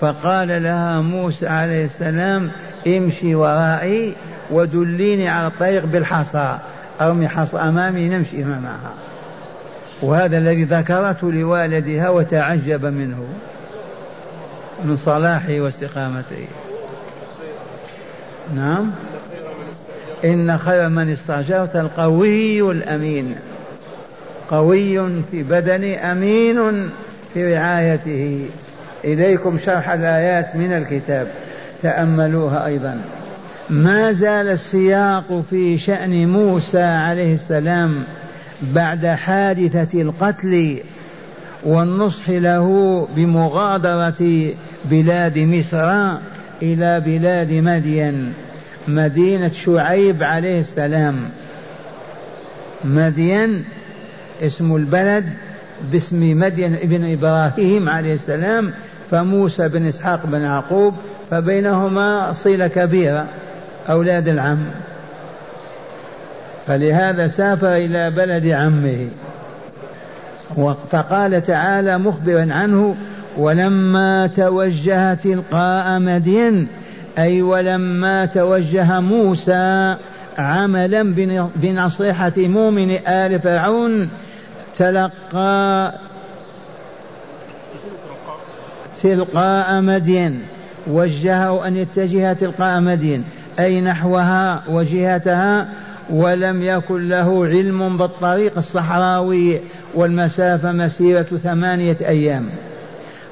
فقال 0.00 0.62
لها 0.62 1.00
موسى 1.00 1.46
عليه 1.48 1.84
السلام 1.84 2.50
امشي 2.86 3.34
ورائي 3.34 4.14
ودليني 4.50 5.28
على 5.28 5.46
الطريق 5.46 5.84
بالحصى. 5.84 6.58
أرمي 7.00 7.28
حصى 7.28 7.56
أمامي 7.56 8.08
نمشي 8.08 8.44
معها 8.44 8.94
وهذا 10.02 10.38
الذي 10.38 10.64
ذكرته 10.64 11.32
لوالدها 11.32 12.08
وتعجب 12.08 12.84
منه 12.84 13.24
من 14.84 14.96
صلاحه 14.96 15.60
واستقامته 15.60 16.46
نعم. 18.54 18.90
إن 20.24 20.58
خير 20.58 20.88
من 20.88 21.12
استأجرت 21.12 21.76
القوي 21.76 22.70
الأمين. 22.70 23.34
قوي 24.50 25.22
في 25.30 25.42
بدنه 25.42 26.12
أمين 26.12 26.90
في 27.34 27.54
رعايته. 27.54 28.46
إليكم 29.04 29.58
شرح 29.58 29.90
الآيات 29.90 30.56
من 30.56 30.72
الكتاب. 30.72 31.26
تأملوها 31.82 32.66
أيضا. 32.66 33.00
ما 33.70 34.12
زال 34.12 34.48
السياق 34.48 35.42
في 35.50 35.78
شأن 35.78 36.28
موسى 36.28 36.82
عليه 36.82 37.34
السلام 37.34 38.04
بعد 38.62 39.06
حادثة 39.06 40.00
القتل 40.00 40.78
والنصح 41.64 42.30
له 42.30 43.08
بمغادرة 43.16 44.52
بلاد 44.84 45.38
مصر 45.38 46.12
إلى 46.62 47.00
بلاد 47.00 47.52
مدين. 47.52 48.32
مدينة 48.88 49.50
شعيب 49.64 50.22
عليه 50.22 50.60
السلام. 50.60 51.16
مدين 52.84 53.64
اسم 54.42 54.76
البلد 54.76 55.24
باسم 55.92 56.40
مدين 56.40 56.74
ابن 56.74 57.12
إبراهيم 57.12 57.88
عليه 57.88 58.14
السلام 58.14 58.72
فموسى 59.10 59.68
بن 59.68 59.86
إسحاق 59.86 60.26
بن 60.26 60.40
يعقوب 60.40 60.94
فبينهما 61.30 62.32
صلة 62.32 62.66
كبيرة 62.66 63.26
أولاد 63.88 64.28
العم. 64.28 64.58
فلهذا 66.66 67.28
سافر 67.28 67.76
إلى 67.76 68.10
بلد 68.10 68.46
عمه. 68.46 69.08
فقال 70.90 71.44
تعالى 71.44 71.98
مخبرا 71.98 72.46
عنه 72.52 72.96
ولما 73.36 74.26
توجه 74.26 75.14
تلقاء 75.14 75.98
مدين 75.98 76.66
أي 77.18 77.42
ولما 77.42 78.26
توجه 78.26 79.00
موسى 79.00 79.96
عملا 80.38 81.14
بنصيحة 81.56 82.32
مؤمن 82.36 82.90
آل 82.90 83.40
فرعون 83.40 84.10
تلقى 84.78 85.92
تلقاء 89.02 89.80
مدين 89.80 90.42
وجهه 90.86 91.66
أن 91.66 91.76
يتجه 91.76 92.32
تلقاء 92.32 92.80
مدين. 92.80 93.24
أي 93.58 93.80
نحوها 93.80 94.62
وجهتها 94.68 95.68
ولم 96.10 96.62
يكن 96.62 97.08
له 97.08 97.46
علم 97.46 97.96
بالطريق 97.96 98.58
الصحراوي 98.58 99.60
والمسافة 99.94 100.72
مسيرة 100.72 101.22
ثمانية 101.22 101.96
أيام. 102.00 102.48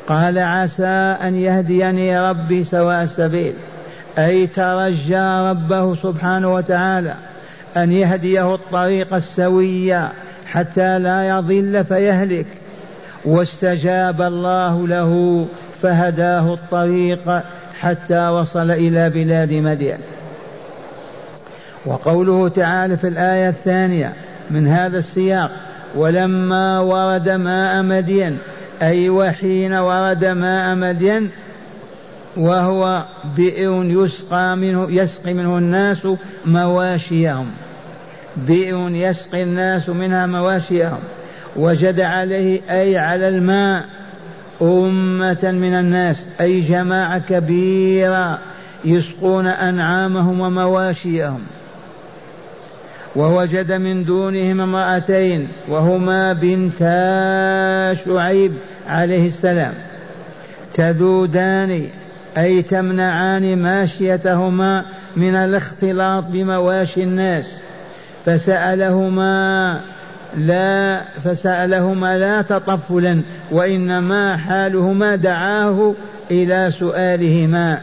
قال 0.08 0.38
عسى 0.38 1.16
أن 1.22 1.34
يهديني 1.34 2.20
ربي 2.20 2.64
سواء 2.64 3.02
السبيل. 3.02 3.54
أي 4.18 4.46
ترجى 4.46 5.50
ربه 5.50 5.94
سبحانه 5.94 6.54
وتعالى 6.54 7.14
أن 7.76 7.92
يهديه 7.92 8.54
الطريق 8.54 9.14
السوية 9.14 10.08
حتى 10.46 10.98
لا 10.98 11.28
يضل 11.28 11.84
فيهلك. 11.84 12.46
واستجاب 13.24 14.22
الله 14.22 14.88
له 14.88 15.46
فهداه 15.82 16.54
الطريق 16.54 17.42
حتى 17.80 18.28
وصل 18.28 18.70
إلى 18.70 19.10
بلاد 19.10 19.52
مدين. 19.52 19.98
وقوله 21.86 22.48
تعالى 22.48 22.96
في 22.96 23.08
الآية 23.08 23.48
الثانية 23.48 24.12
من 24.50 24.68
هذا 24.68 24.98
السياق 24.98 25.50
ولما 25.94 26.80
ورد 26.80 27.28
ماء 27.28 27.82
مدين 27.82 28.38
أي 28.82 29.10
وحين 29.10 29.72
ورد 29.72 30.24
ماء 30.24 30.74
مدين 30.74 31.30
وهو 32.36 33.04
بئر 33.36 33.84
يسقى 33.84 34.56
منه 34.56 34.86
يسقي 34.90 35.34
منه 35.34 35.58
الناس 35.58 36.08
مواشيهم. 36.46 37.50
بئر 38.36 38.88
يسقي 38.90 39.42
الناس 39.42 39.88
منها 39.88 40.26
مواشيهم. 40.26 40.98
وجد 41.56 42.00
عليه 42.00 42.60
أي 42.70 42.98
على 42.98 43.28
الماء 43.28 43.84
أمة 44.62 45.50
من 45.52 45.74
الناس 45.74 46.26
أي 46.40 46.60
جماعة 46.60 47.18
كبيرة 47.18 48.38
يسقون 48.84 49.46
أنعامهم 49.46 50.40
ومواشيهم. 50.40 51.40
ووجد 53.18 53.72
من 53.72 54.04
دونهم 54.04 54.60
امرأتين 54.60 55.48
وهما 55.68 56.32
بنتا 56.32 57.94
شعيب 58.04 58.52
عليه 58.88 59.26
السلام. 59.26 59.72
تذودان 60.74 61.86
أي 62.38 62.62
تمنعان 62.62 63.62
ماشيتهما 63.62 64.84
من 65.16 65.34
الاختلاط 65.34 66.24
بمواشي 66.28 67.02
الناس. 67.02 67.44
فسألهما 68.24 69.80
لا 70.36 71.00
فسألهما 71.24 72.18
لا 72.18 72.42
تطفلا 72.42 73.20
وإنما 73.50 74.36
حالهما 74.36 75.16
دعاه 75.16 75.94
إلى 76.30 76.70
سؤالهما. 76.78 77.80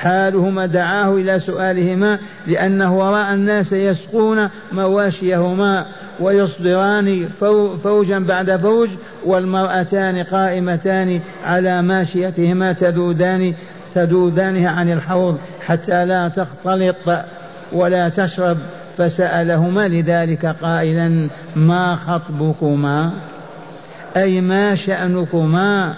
حالهما 0.00 0.66
دعاه 0.66 1.14
إلى 1.14 1.38
سؤالهما 1.38 2.18
لأنه 2.46 3.10
رأى 3.10 3.34
الناس 3.34 3.72
يسقون 3.72 4.48
مواشيهما 4.72 5.86
ويصدران 6.20 7.28
فوجا 7.84 8.18
بعد 8.18 8.56
فوج 8.56 8.88
والمرأتان 9.24 10.22
قائمتان 10.22 11.20
على 11.46 11.82
ماشيتهما 11.82 12.72
تذودان 12.72 13.54
تذودانها 13.94 14.70
عن 14.70 14.92
الحوض 14.92 15.38
حتى 15.66 16.04
لا 16.04 16.28
تختلط 16.28 16.96
ولا 17.72 18.08
تشرب 18.08 18.58
فسألهما 18.98 19.88
لذلك 19.88 20.46
قائلا 20.46 21.28
ما 21.56 21.96
خطبكما؟ 21.96 23.10
أي 24.16 24.40
ما 24.40 24.74
شأنكما؟ 24.74 25.94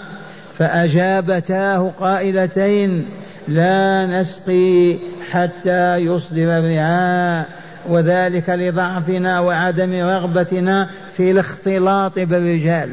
فأجابتاه 0.57 1.91
قائلتين 1.99 3.05
لا 3.47 4.05
نسقي 4.05 4.97
حتى 5.31 5.95
يصدر 5.95 6.57
الرعاء 6.57 7.45
وذلك 7.89 8.49
لضعفنا 8.49 9.39
وعدم 9.39 9.93
رغبتنا 9.93 10.89
في 11.17 11.31
الاختلاط 11.31 12.19
بالرجال. 12.19 12.89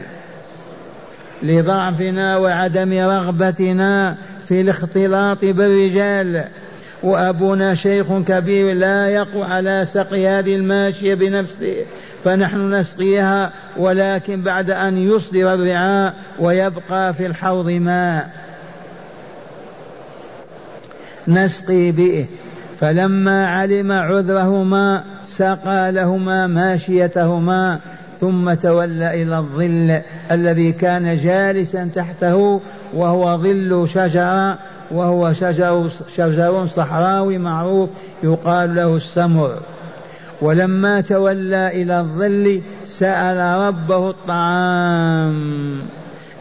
لضعفنا 1.42 2.36
وعدم 2.36 2.92
رغبتنا 2.92 4.16
في 4.48 4.60
الاختلاط 4.60 5.44
بالرجال. 5.44 6.44
وأبونا 7.02 7.74
شيخ 7.74 8.06
كبير 8.28 8.74
لا 8.74 9.08
يقوى 9.08 9.44
على 9.44 9.86
سقي 9.92 10.28
هذه 10.28 10.54
الماشية 10.54 11.14
بنفسه 11.14 11.76
فنحن 12.24 12.74
نسقيها 12.74 13.52
ولكن 13.76 14.42
بعد 14.42 14.70
أن 14.70 14.98
يصدر 14.98 15.54
الرعاء 15.54 16.14
ويبقى 16.38 17.14
في 17.14 17.26
الحوض 17.26 17.70
ماء. 17.70 18.30
نسقي 21.28 21.92
به. 21.92 22.26
فلما 22.80 23.46
علم 23.46 23.92
عذرهما 23.92 25.04
سقى 25.26 25.92
لهما 25.92 26.46
ماشيتهما 26.46 27.78
ثم 28.20 28.54
تولى 28.54 29.22
إلى 29.22 29.38
الظل 29.38 30.00
الذي 30.30 30.72
كان 30.72 31.16
جالسا 31.16 31.90
تحته 31.94 32.60
وهو 32.94 33.38
ظل 33.38 33.88
شجرة 33.94 34.58
وهو 34.90 35.32
شجر, 35.32 35.88
شجر 36.16 36.66
صحراوي 36.66 37.38
معروف 37.38 37.90
يقال 38.22 38.74
له 38.74 38.96
السمر. 38.96 39.54
ولما 40.42 41.00
تولى 41.00 41.82
إلى 41.82 42.00
الظل 42.00 42.60
سأل 42.84 43.66
ربه 43.68 44.10
الطعام 44.10 45.78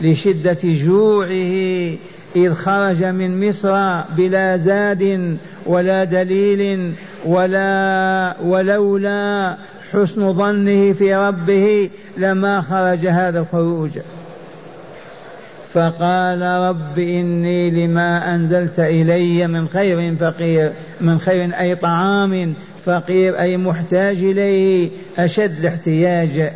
لشدة 0.01 0.57
جوعه. 0.63 1.97
إذ 2.35 2.53
خرج 2.53 3.03
من 3.03 3.49
مصر 3.49 4.01
بلا 4.17 4.57
زاد 4.57 5.37
ولا 5.65 6.03
دليل 6.03 6.93
ولا 7.25 8.35
ولولا 8.43 9.57
حسن 9.91 10.33
ظنه 10.33 10.93
في 10.93 11.15
ربه 11.15 11.89
لما 12.17 12.61
خرج 12.61 13.07
هذا 13.07 13.39
الخروج. 13.39 13.91
فقال 15.73 16.41
رب 16.41 16.99
إني 16.99 17.71
لما 17.71 18.35
أنزلت 18.35 18.79
إلي 18.79 19.47
من 19.47 19.67
خير 19.67 20.15
فقير 20.15 20.71
من 21.01 21.19
خير 21.19 21.59
أي 21.59 21.75
طعام 21.75 22.53
فقير 22.85 23.39
أي 23.39 23.57
محتاج 23.57 24.17
إليه 24.17 24.89
أشد 25.17 25.65
احتياج 25.65 26.51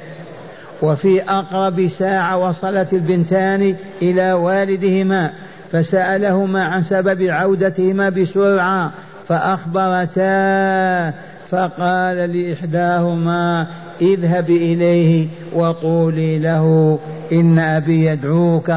وفي 0.82 1.22
أقرب 1.22 1.88
ساعة 1.88 2.38
وصلت 2.38 2.94
البنتان 2.94 3.76
إلى 4.02 4.34
والدهما 4.34 5.32
فسألهما 5.72 6.64
عن 6.64 6.82
سبب 6.82 7.22
عودتهما 7.22 8.10
بسرعة 8.10 8.92
فأخبرتا 9.28 11.14
فقال 11.50 12.18
لإحداهما 12.18 13.68
اذهب 14.02 14.50
إليه 14.50 15.28
وقولي 15.56 16.40
له 16.40 17.00
إن 17.32 17.60
أبي 17.60 18.06
يدعوك 18.06 18.72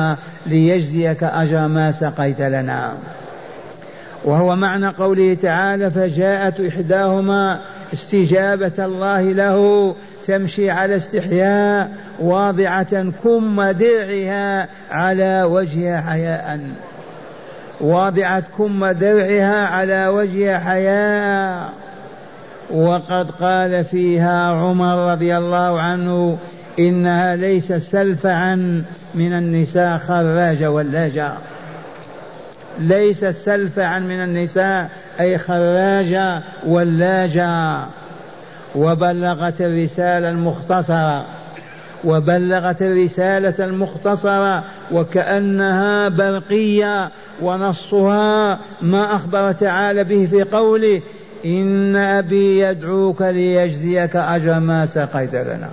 ليجزيك 0.47 1.25
أجر 1.25 1.69
ما 1.69 1.93
سقيت 1.93 2.41
لنا. 2.41 2.93
وهو 4.25 4.57
معنى 4.57 4.89
قوله 4.89 5.35
تعالى 5.35 5.91
فجاءت 5.91 6.61
إحداهما 6.61 7.61
استجابة 7.93 8.85
الله 8.85 9.23
له 9.23 9.95
تمشي 10.27 10.71
على 10.71 10.97
استحياء 10.97 11.91
واضعة 12.21 13.11
كم 13.25 13.63
درعها 13.71 14.69
على 14.91 15.43
وجهها 15.43 16.01
حياء. 16.01 16.61
واضعة 17.81 18.43
كم 18.59 18.87
درعها 18.87 19.67
على 19.67 20.07
وجهها 20.07 20.59
حياء. 20.59 21.73
وقد 22.71 23.31
قال 23.31 23.85
فيها 23.85 24.51
عمر 24.51 25.13
رضي 25.13 25.37
الله 25.37 25.81
عنه 25.81 26.39
إنها 26.79 27.37
ليست 27.37 27.77
سلفعا 27.77 28.85
من 29.15 29.33
النساء 29.33 29.99
خراجة 29.99 30.71
ولاجة 30.71 31.33
ليست 32.79 33.31
سلفعا 33.31 33.99
من 33.99 34.25
النساء 34.25 34.91
أي 35.21 35.39
خراجة 35.39 36.41
ولاجة 36.67 37.79
وبلغت 38.75 39.61
الرسالة 39.61 40.29
المختصرة. 40.29 41.25
وبلغت 42.05 42.83
الرسالة 42.83 43.65
المختصرة 43.65 44.65
وكأنها 44.93 46.09
برقية 46.09 47.11
ونصها 47.43 48.59
ما 48.83 49.17
أخبر 49.17 49.53
تعالى 49.53 50.05
به 50.05 50.27
في 50.31 50.43
قوله 50.43 51.01
إن 51.45 51.97
أبي 51.97 52.61
يدعوك 52.61 53.23
ليجزيك 53.23 54.17
أجر 54.17 54.61
ما 54.61 54.87
سقيت 54.87 55.35
لنا. 55.35 55.71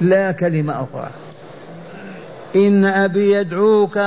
لا 0.00 0.32
كلمة 0.32 0.72
أخرى. 0.72 1.10
إن 2.56 2.84
أبي 2.84 3.32
يدعوك 3.32 4.00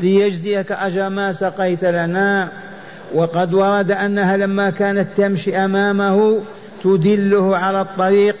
ليجزيك 0.00 0.72
أجر 0.72 1.08
ما 1.08 1.32
سقيت 1.32 1.84
لنا. 1.84 2.48
وقد 3.14 3.54
ورد 3.54 3.90
أنها 3.90 4.36
لما 4.36 4.70
كانت 4.70 5.08
تمشي 5.16 5.56
أمامه 5.56 6.40
تدله 6.86 7.56
على 7.56 7.80
الطريق 7.80 8.36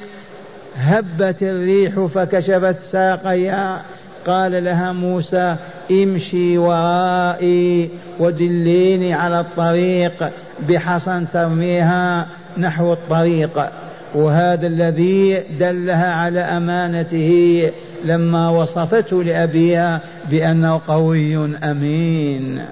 هبت 0.76 1.42
الريح 1.42 2.00
فكشفت 2.00 2.80
ساقيها. 2.80 3.82
قال 4.26 4.64
لها 4.64 4.92
موسى 4.92 5.56
امشي 5.90 6.58
ورائي 6.58 7.90
ودليني 8.18 9.14
على 9.14 9.40
الطريق 9.40 10.30
بحصن 10.68 11.28
ترميها 11.32 12.26
نحو 12.58 12.92
الطريق. 12.92 13.70
وهذا 14.14 14.66
الذي 14.66 15.42
دلها 15.60 16.12
على 16.12 16.40
أمانته 16.40 17.70
لما 18.04 18.48
وصفته 18.48 19.22
لأبيها 19.22 20.00
بأنه 20.30 20.80
قوي 20.88 21.56
أمين. 21.64 22.64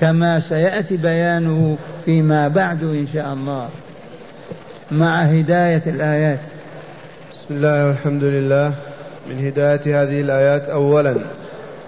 كما 0.00 0.40
سيأتي 0.40 0.96
بيانه 0.96 1.76
فيما 2.04 2.48
بعد 2.48 2.82
إن 2.82 3.06
شاء 3.14 3.32
الله. 3.32 3.68
مع 4.90 5.22
هداية 5.22 5.82
الآيات. 5.86 6.40
بسم 7.32 7.54
الله 7.54 7.86
والحمد 7.86 8.24
لله. 8.24 8.74
من 9.30 9.46
هداية 9.46 10.02
هذه 10.02 10.20
الآيات 10.20 10.62
اولا 10.68 11.14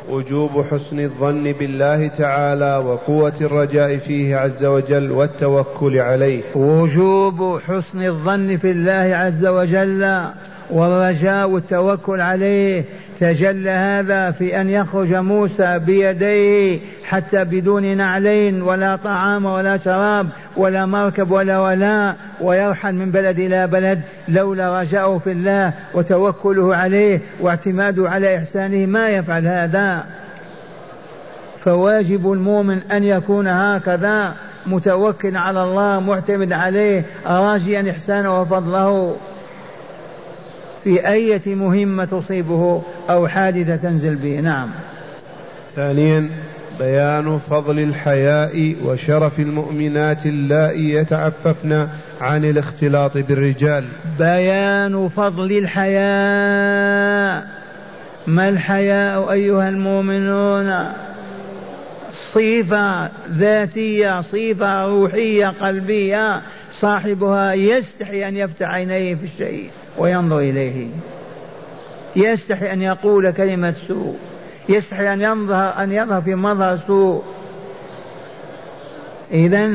وجوب 0.08 0.64
حسن 0.70 1.00
الظن 1.00 1.52
بالله 1.52 2.08
تعالى 2.08 2.76
وقوة 2.84 3.32
الرجاء 3.40 3.96
فيه 3.96 4.36
عز 4.36 4.64
وجل 4.64 5.12
والتوكل 5.12 5.98
عليه. 5.98 6.42
وجوب 6.54 7.60
حسن 7.66 8.06
الظن 8.06 8.56
في 8.56 8.70
الله 8.70 9.16
عز 9.16 9.46
وجل 9.46 10.24
والرجاء 10.70 11.48
والتوكل 11.48 12.20
عليه 12.20 12.84
تجلى 13.20 13.70
هذا 13.70 14.30
في 14.30 14.60
أن 14.60 14.70
يخرج 14.70 15.14
موسى 15.14 15.78
بيديه 15.78 16.78
حتى 17.04 17.44
بدون 17.44 17.96
نعلين 17.96 18.62
ولا 18.62 18.96
طعام 18.96 19.44
ولا 19.44 19.78
شراب 19.84 20.28
ولا 20.56 20.86
مركب 20.86 21.30
ولا 21.30 21.58
ولا 21.58 22.14
ويرحل 22.40 22.94
من 22.94 23.10
بلد 23.10 23.38
إلى 23.38 23.66
بلد 23.66 24.00
لولا 24.28 24.80
رجاؤه 24.80 25.18
في 25.18 25.32
الله 25.32 25.72
وتوكله 25.94 26.76
عليه 26.76 27.20
واعتماده 27.40 28.10
على 28.10 28.36
إحسانه 28.36 28.86
ما 28.86 29.08
يفعل 29.08 29.46
هذا. 29.46 30.04
فواجب 31.60 32.32
المؤمن 32.32 32.80
أن 32.92 33.04
يكون 33.04 33.48
هكذا 33.48 34.34
متوكل 34.66 35.36
على 35.36 35.62
الله 35.62 36.00
معتمد 36.00 36.52
عليه 36.52 37.04
راجيا 37.26 37.90
إحسانه 37.90 38.40
وفضله. 38.40 39.16
في 40.88 41.08
أية 41.08 41.54
مهمة 41.54 42.04
تصيبه 42.04 42.82
أو 43.10 43.28
حادثة 43.28 43.76
تنزل 43.76 44.14
به. 44.14 44.40
نعم. 44.40 44.68
ثانيا 45.76 46.28
بيان 46.78 47.40
فضل 47.50 47.78
الحياء 47.78 48.76
وشرف 48.84 49.38
المؤمنات 49.38 50.26
اللائي 50.26 50.90
يتعففن 50.90 51.88
عن 52.20 52.44
الاختلاط 52.44 53.18
بالرجال. 53.18 53.84
بيان 54.18 55.08
فضل 55.08 55.52
الحياء. 55.58 55.98
ما 58.26 58.48
الحياء 58.48 59.32
أيها 59.32 59.68
المؤمنون؟ 59.68 60.92
صفة 62.32 63.10
ذاتية 63.30 64.20
صفة 64.20 64.84
روحية 64.84 65.46
قلبية. 65.46 66.42
صاحبها 66.80 67.52
يستحي 67.52 68.28
أن 68.28 68.36
يفتح 68.36 68.68
عينيه 68.68 69.14
في 69.14 69.24
الشيء. 69.24 69.70
وينظر 69.98 70.38
إليه. 70.38 70.88
يستحي 72.16 72.72
أن 72.72 72.82
يقول 72.82 73.30
كلمة 73.30 73.74
سوء. 73.88 74.16
يستحي 74.68 75.12
أن 75.12 75.20
ينظر 75.20 75.82
أن 75.82 75.92
يظهر 75.92 76.20
في 76.20 76.34
مظهر 76.34 76.76
سوء. 76.76 77.22
إذا 79.30 79.66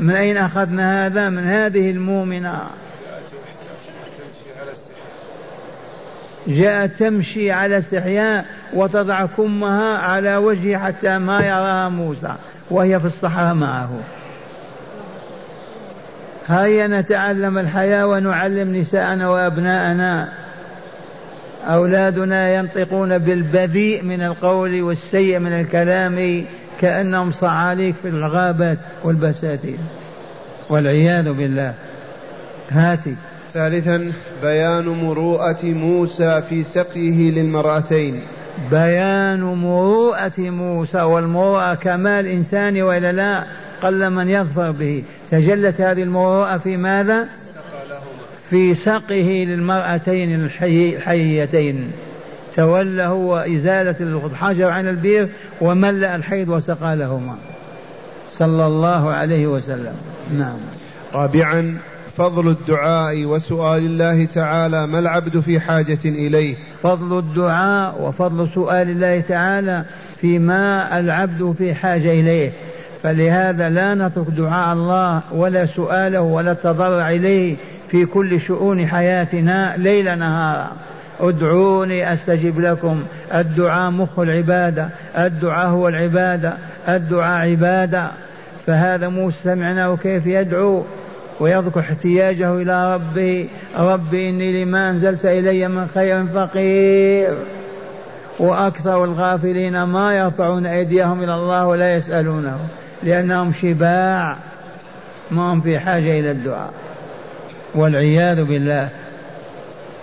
من 0.00 0.10
أين 0.10 0.36
أخذنا 0.36 1.06
هذا؟ 1.06 1.28
من 1.28 1.50
هذه 1.50 1.90
المؤمنة. 1.90 2.60
جاءت 6.46 6.90
تمشي 6.98 7.52
على 7.52 7.78
استحياء 7.78 8.46
وتضع 8.74 9.26
كمها 9.26 9.98
على 9.98 10.36
وجهه 10.36 10.78
حتى 10.78 11.18
ما 11.18 11.40
يراها 11.40 11.88
موسى 11.88 12.34
وهي 12.70 13.00
في 13.00 13.06
الصحراء 13.06 13.54
معه. 13.54 13.90
هيا 16.50 16.86
نتعلم 16.86 17.58
الحياة 17.58 18.06
ونعلم 18.06 18.76
نساءنا 18.76 19.28
وأبناءنا. 19.28 20.28
أولادنا 21.66 22.54
ينطقون 22.54 23.18
بالبذيء 23.18 24.02
من 24.02 24.22
القول 24.22 24.82
والسيء 24.82 25.38
من 25.38 25.52
الكلام 25.52 26.44
كأنهم 26.80 27.30
صعاليك 27.30 27.94
في 27.94 28.08
الغابات 28.08 28.78
والبساتين. 29.04 29.78
والعياذ 30.68 31.32
بالله. 31.32 31.74
هاتي. 32.70 33.14
ثالثا 33.54 34.12
بيان 34.42 34.88
مروءة 34.88 35.64
موسى 35.64 36.42
في 36.48 36.64
سقيه 36.64 37.30
للمرأتين. 37.30 38.22
بيان 38.70 39.40
مروءة 39.40 40.38
موسى 40.38 41.02
والمروءة 41.02 41.74
كمال 41.74 42.26
إنساني 42.26 42.82
وإلا 42.82 43.12
لا. 43.12 43.44
قل 43.82 44.10
من 44.10 44.28
يظفر 44.28 44.70
به. 44.70 45.02
تجلت 45.30 45.80
هذه 45.80 46.02
المروءة 46.02 46.58
في 46.58 46.76
ماذا؟ 46.76 47.28
في 48.50 48.74
سقه 48.74 49.44
للمرأتين 49.48 50.34
الحييتين 50.44 51.90
تولى 52.56 53.02
هو 53.02 53.36
إزالة 53.36 53.96
الحجر 54.26 54.70
عن 54.70 54.88
البير 54.88 55.28
وملأ 55.60 56.16
الحيض 56.16 56.48
وسقى 56.48 56.96
لهما. 56.96 57.34
صلى 58.30 58.66
الله 58.66 59.10
عليه 59.10 59.46
وسلم. 59.46 59.94
نعم. 60.38 60.56
رابعا 61.14 61.78
فضل 62.16 62.48
الدعاء 62.48 63.24
وسؤال 63.24 63.84
الله 63.84 64.24
تعالى 64.24 64.86
ما 64.86 64.98
العبد 64.98 65.40
في 65.40 65.60
حاجة 65.60 65.98
إليه؟ 66.04 66.56
فضل 66.82 67.18
الدعاء 67.18 68.02
وفضل 68.02 68.48
سؤال 68.48 68.90
الله 68.90 69.20
تعالى 69.20 69.84
فيما 70.16 70.98
العبد 70.98 71.54
في 71.58 71.74
حاجة 71.74 72.10
إليه. 72.10 72.52
فلهذا 73.02 73.68
لا 73.68 73.94
نترك 73.94 74.26
دعاء 74.28 74.72
الله 74.72 75.20
ولا 75.32 75.66
سؤاله 75.66 76.20
ولا 76.20 76.52
التضرع 76.52 77.10
إليه 77.10 77.56
في 77.90 78.04
كل 78.06 78.40
شؤون 78.40 78.86
حياتنا 78.86 79.74
ليل 79.76 80.18
نهارا 80.18 80.72
ادعوني 81.20 82.12
أستجب 82.12 82.60
لكم. 82.60 83.02
الدعاء 83.34 83.90
مخ 83.90 84.18
العبادة. 84.18 84.88
الدعاء 85.18 85.68
هو 85.68 85.88
العبادة. 85.88 86.54
الدعاء 86.88 87.50
عبادة. 87.50 88.10
فهذا 88.66 89.08
موسى 89.08 89.36
سمعناه 89.44 89.96
كيف 89.96 90.26
يدعو. 90.26 90.84
ويذكر 91.40 91.80
احتياجه 91.80 92.54
إلى 92.54 92.94
ربه 92.94 93.48
ربي 93.78 94.28
إني 94.28 94.64
لما 94.64 94.90
أنزلت 94.90 95.26
إلي 95.26 95.68
من 95.68 95.86
خير 95.94 96.24
فقير. 96.24 97.34
وأكثر 98.38 99.04
الغافلين 99.04 99.82
ما 99.82 100.18
يرفعون 100.18 100.66
أيديهم 100.66 101.22
إلى 101.24 101.34
الله 101.34 101.66
ولا 101.66 101.96
يسألونه. 101.96 102.58
لأنهم 103.02 103.52
شباع 103.52 104.36
ما 105.30 105.52
هم 105.52 105.60
في 105.60 105.78
حاجة 105.78 106.18
إلى 106.18 106.30
الدعاء. 106.30 106.72
والعياذ 107.74 108.44
بالله. 108.44 108.88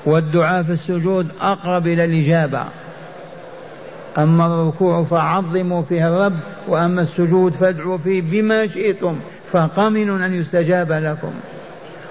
والدعاء 0.06 0.64
في 0.64 0.72
السجود 0.72 1.28
أقرب 1.42 1.88
إلى 1.88 2.06
الإجابة. 2.06 2.64
أما 4.18 4.46
الركوع 4.46 5.04
فعظموا 5.04 5.82
فيه 5.82 6.08
الرب 6.08 6.40
وأما 6.68 7.02
السجود 7.02 7.54
فادعوا 7.54 7.98
فيه 7.98 8.22
بما 8.22 8.68
شئتم 8.68 9.20
فقمن 9.52 10.22
أن 10.22 10.34
يستجاب 10.34 10.92
لكم. 10.92 11.32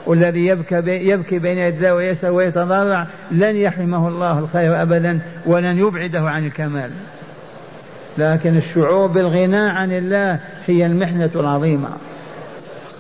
والذي 0.07 0.47
يبكي, 0.47 1.09
يبكي 1.09 1.39
بين 1.39 1.59
يديه 1.59 1.93
ويسأل 1.93 2.31
ويتضرع 2.31 3.07
لن 3.31 3.57
يحرمه 3.57 4.09
الله 4.09 4.39
الخير 4.39 4.83
أبدا 4.83 5.19
ولن 5.47 5.79
يبعده 5.79 6.21
عن 6.31 6.47
الكمال. 6.47 6.91
لكن 8.19 8.57
الشعور 8.57 9.07
بالغنى 9.07 9.57
عن 9.57 9.93
الله 9.93 10.41
هي 10.67 10.87
المحنة 10.87 11.31
العظيمة. 11.35 11.89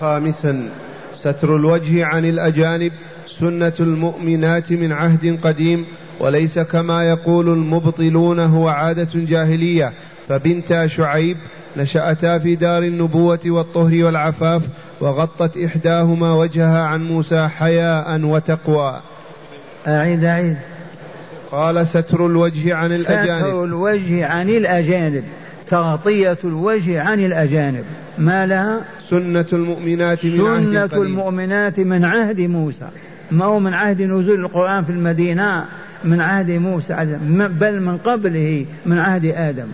خامسا 0.00 0.68
ستر 1.14 1.56
الوجه 1.56 2.06
عن 2.06 2.24
الأجانب 2.24 2.92
سنة 3.26 3.72
المؤمنات 3.80 4.72
من 4.72 4.92
عهد 4.92 5.38
قديم 5.42 5.84
وليس 6.20 6.58
كما 6.58 7.04
يقول 7.04 7.48
المبطلون 7.48 8.40
هو 8.40 8.68
عادة 8.68 9.08
جاهلية. 9.14 9.92
فبنتا 10.28 10.86
شعيب 10.86 11.36
نشأتا 11.76 12.38
في 12.38 12.54
دار 12.54 12.82
النبوة 12.82 13.40
والطهر 13.46 14.04
والعفاف 14.04 14.62
وغطت 15.00 15.56
إحداهما 15.56 16.34
وجهها 16.34 16.82
عن 16.82 17.08
موسى 17.08 17.48
حياء 17.48 18.20
وتقوى. 18.20 19.00
أعيد 19.86 20.24
أعيد. 20.24 20.56
قال 21.52 21.86
ستر 21.86 22.26
الوجه 22.26 22.74
عن 22.74 22.92
الأجانب. 22.92 23.38
ستر 23.40 23.64
الوجه 23.64 24.26
عن 24.26 24.50
الأجانب. 24.50 25.24
تغطية 25.68 26.38
الوجه 26.44 27.02
عن 27.02 27.20
الأجانب. 27.20 27.84
ما 28.18 28.46
لها؟ 28.46 28.80
سنة 29.10 29.46
المؤمنات 29.52 30.24
من 30.24 30.38
سنة 30.38 30.80
عهد 30.80 30.92
المؤمنات 30.94 31.80
من 31.80 32.04
عهد 32.04 32.40
موسى. 32.40 32.88
ما 33.30 33.44
هو 33.44 33.58
من 33.58 33.74
عهد 33.74 34.02
نزول 34.02 34.40
القرآن 34.40 34.84
في 34.84 34.90
المدينة؟ 34.90 35.64
من 36.04 36.20
عهد 36.20 36.50
موسى 36.50 37.18
بل 37.60 37.80
من 37.80 37.98
قبله 37.98 38.66
من 38.86 38.98
عهد 38.98 39.24
آدم. 39.24 39.66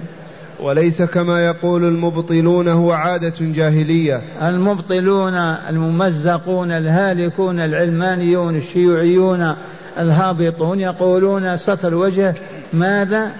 وليس 0.61 1.02
كما 1.02 1.46
يقول 1.46 1.85
المبطلون 1.85 2.68
هو 2.68 2.92
عادة 2.92 3.35
جاهلية. 3.40 4.22
المبطلون 4.42 5.35
الممزقون 5.68 6.70
الهالكون 6.70 7.61
العلمانيون 7.61 8.56
الشيوعيون 8.56 9.54
الهابطون 9.98 10.81
يقولون 10.81 11.57
ستر 11.57 11.88
الوجه 11.88 12.35
ماذا؟ 12.72 13.31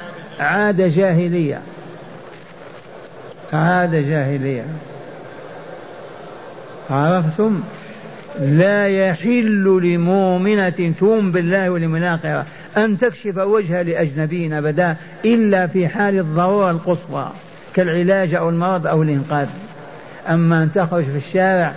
عادة 0.41 0.89
جاهلية. 0.89 1.61
عادة 3.53 4.01
جاهلية. 4.01 4.65
عرفتم؟ 6.91 7.61
لا 8.41 8.89
يحل 8.89 9.81
لمؤمنة 9.83 10.93
تؤمن 11.01 11.33
بالله 11.33 11.69
الآخرة 11.97 12.47
أن 12.77 12.99
تكشف 12.99 13.37
وجهها 13.37 13.83
لأجنبي 13.83 14.59
أبدا 14.59 14.97
إلا 15.25 15.67
في 15.67 15.89
حال 15.89 16.19
الضرورة 16.19 16.71
القصوى 16.71 17.29
كالعلاج 17.75 18.35
أو 18.35 18.49
المرض 18.49 18.87
أو 18.87 19.03
الإنقاذ. 19.03 19.47
أما 20.29 20.63
أن 20.63 20.71
تخرج 20.71 21.05
في 21.05 21.17
الشارع 21.17 21.73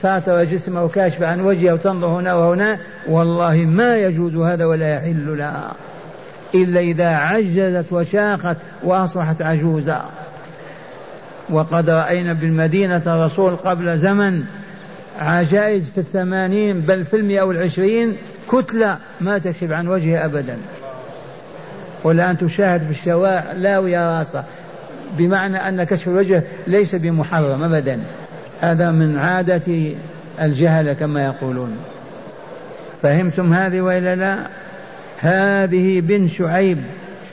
ساتر 0.00 0.44
جسمه 0.44 0.84
وكاشف 0.84 1.22
عن 1.22 1.40
وجهه 1.40 1.72
وتنظر 1.72 2.06
هنا 2.06 2.34
وهنا 2.34 2.78
والله 3.08 3.54
ما 3.56 3.98
يجوز 3.98 4.36
هذا 4.36 4.64
ولا 4.64 4.94
يحل 4.94 5.38
لها 5.38 5.72
إلا 6.54 6.80
إذا 6.80 7.08
عجزت 7.08 7.92
وشاقت 7.92 8.56
وأصبحت 8.82 9.42
عجوزا. 9.42 10.04
وقد 11.50 11.90
رأينا 11.90 12.34
بالمدينة 12.34 13.02
الرسول 13.06 13.56
قبل 13.56 13.98
زمن 13.98 14.42
عجائز 15.20 15.90
في 15.90 15.98
الثمانين 15.98 16.80
بل 16.80 17.04
في 17.04 17.16
المئة 17.16 17.42
والعشرين 17.42 18.16
كتلة 18.52 18.98
ما 19.20 19.38
تكشف 19.38 19.70
عن 19.70 19.88
وجهها 19.88 20.24
أبدا. 20.24 20.56
والآن 22.04 22.38
تشاهد 22.38 22.84
في 22.84 22.90
الشوارع 22.90 23.52
لاوية 23.56 24.18
راسة 24.18 24.44
بمعنى 25.18 25.56
أن 25.56 25.84
كشف 25.84 26.08
الوجه 26.08 26.42
ليس 26.66 26.94
بمحرم 26.94 27.62
أبدا. 27.62 28.00
هذا 28.60 28.90
من 28.90 29.18
عادة 29.18 29.92
الجهل 30.40 30.92
كما 30.92 31.24
يقولون. 31.24 31.76
فهمتم 33.02 33.52
هذه 33.52 33.80
وإلا 33.80 34.14
لا؟ 34.16 34.38
هذه 35.18 36.00
بنت 36.00 36.30
شعيب 36.30 36.78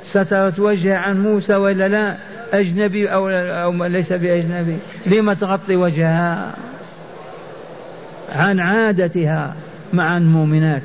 سترت 0.03 0.59
وجهها 0.59 0.97
عن 0.97 1.23
موسى 1.23 1.55
وإلا 1.55 1.87
لا؟ 1.87 2.15
أجنبي 2.53 3.07
أو, 3.07 3.29
أو 3.29 3.85
ليس 3.85 4.13
بأجنبي. 4.13 4.77
لم 5.05 5.33
تغطي 5.33 5.75
وجهها؟ 5.75 6.53
عن 8.31 8.59
عادتها 8.59 9.53
مع 9.93 10.17
المؤمنات. 10.17 10.81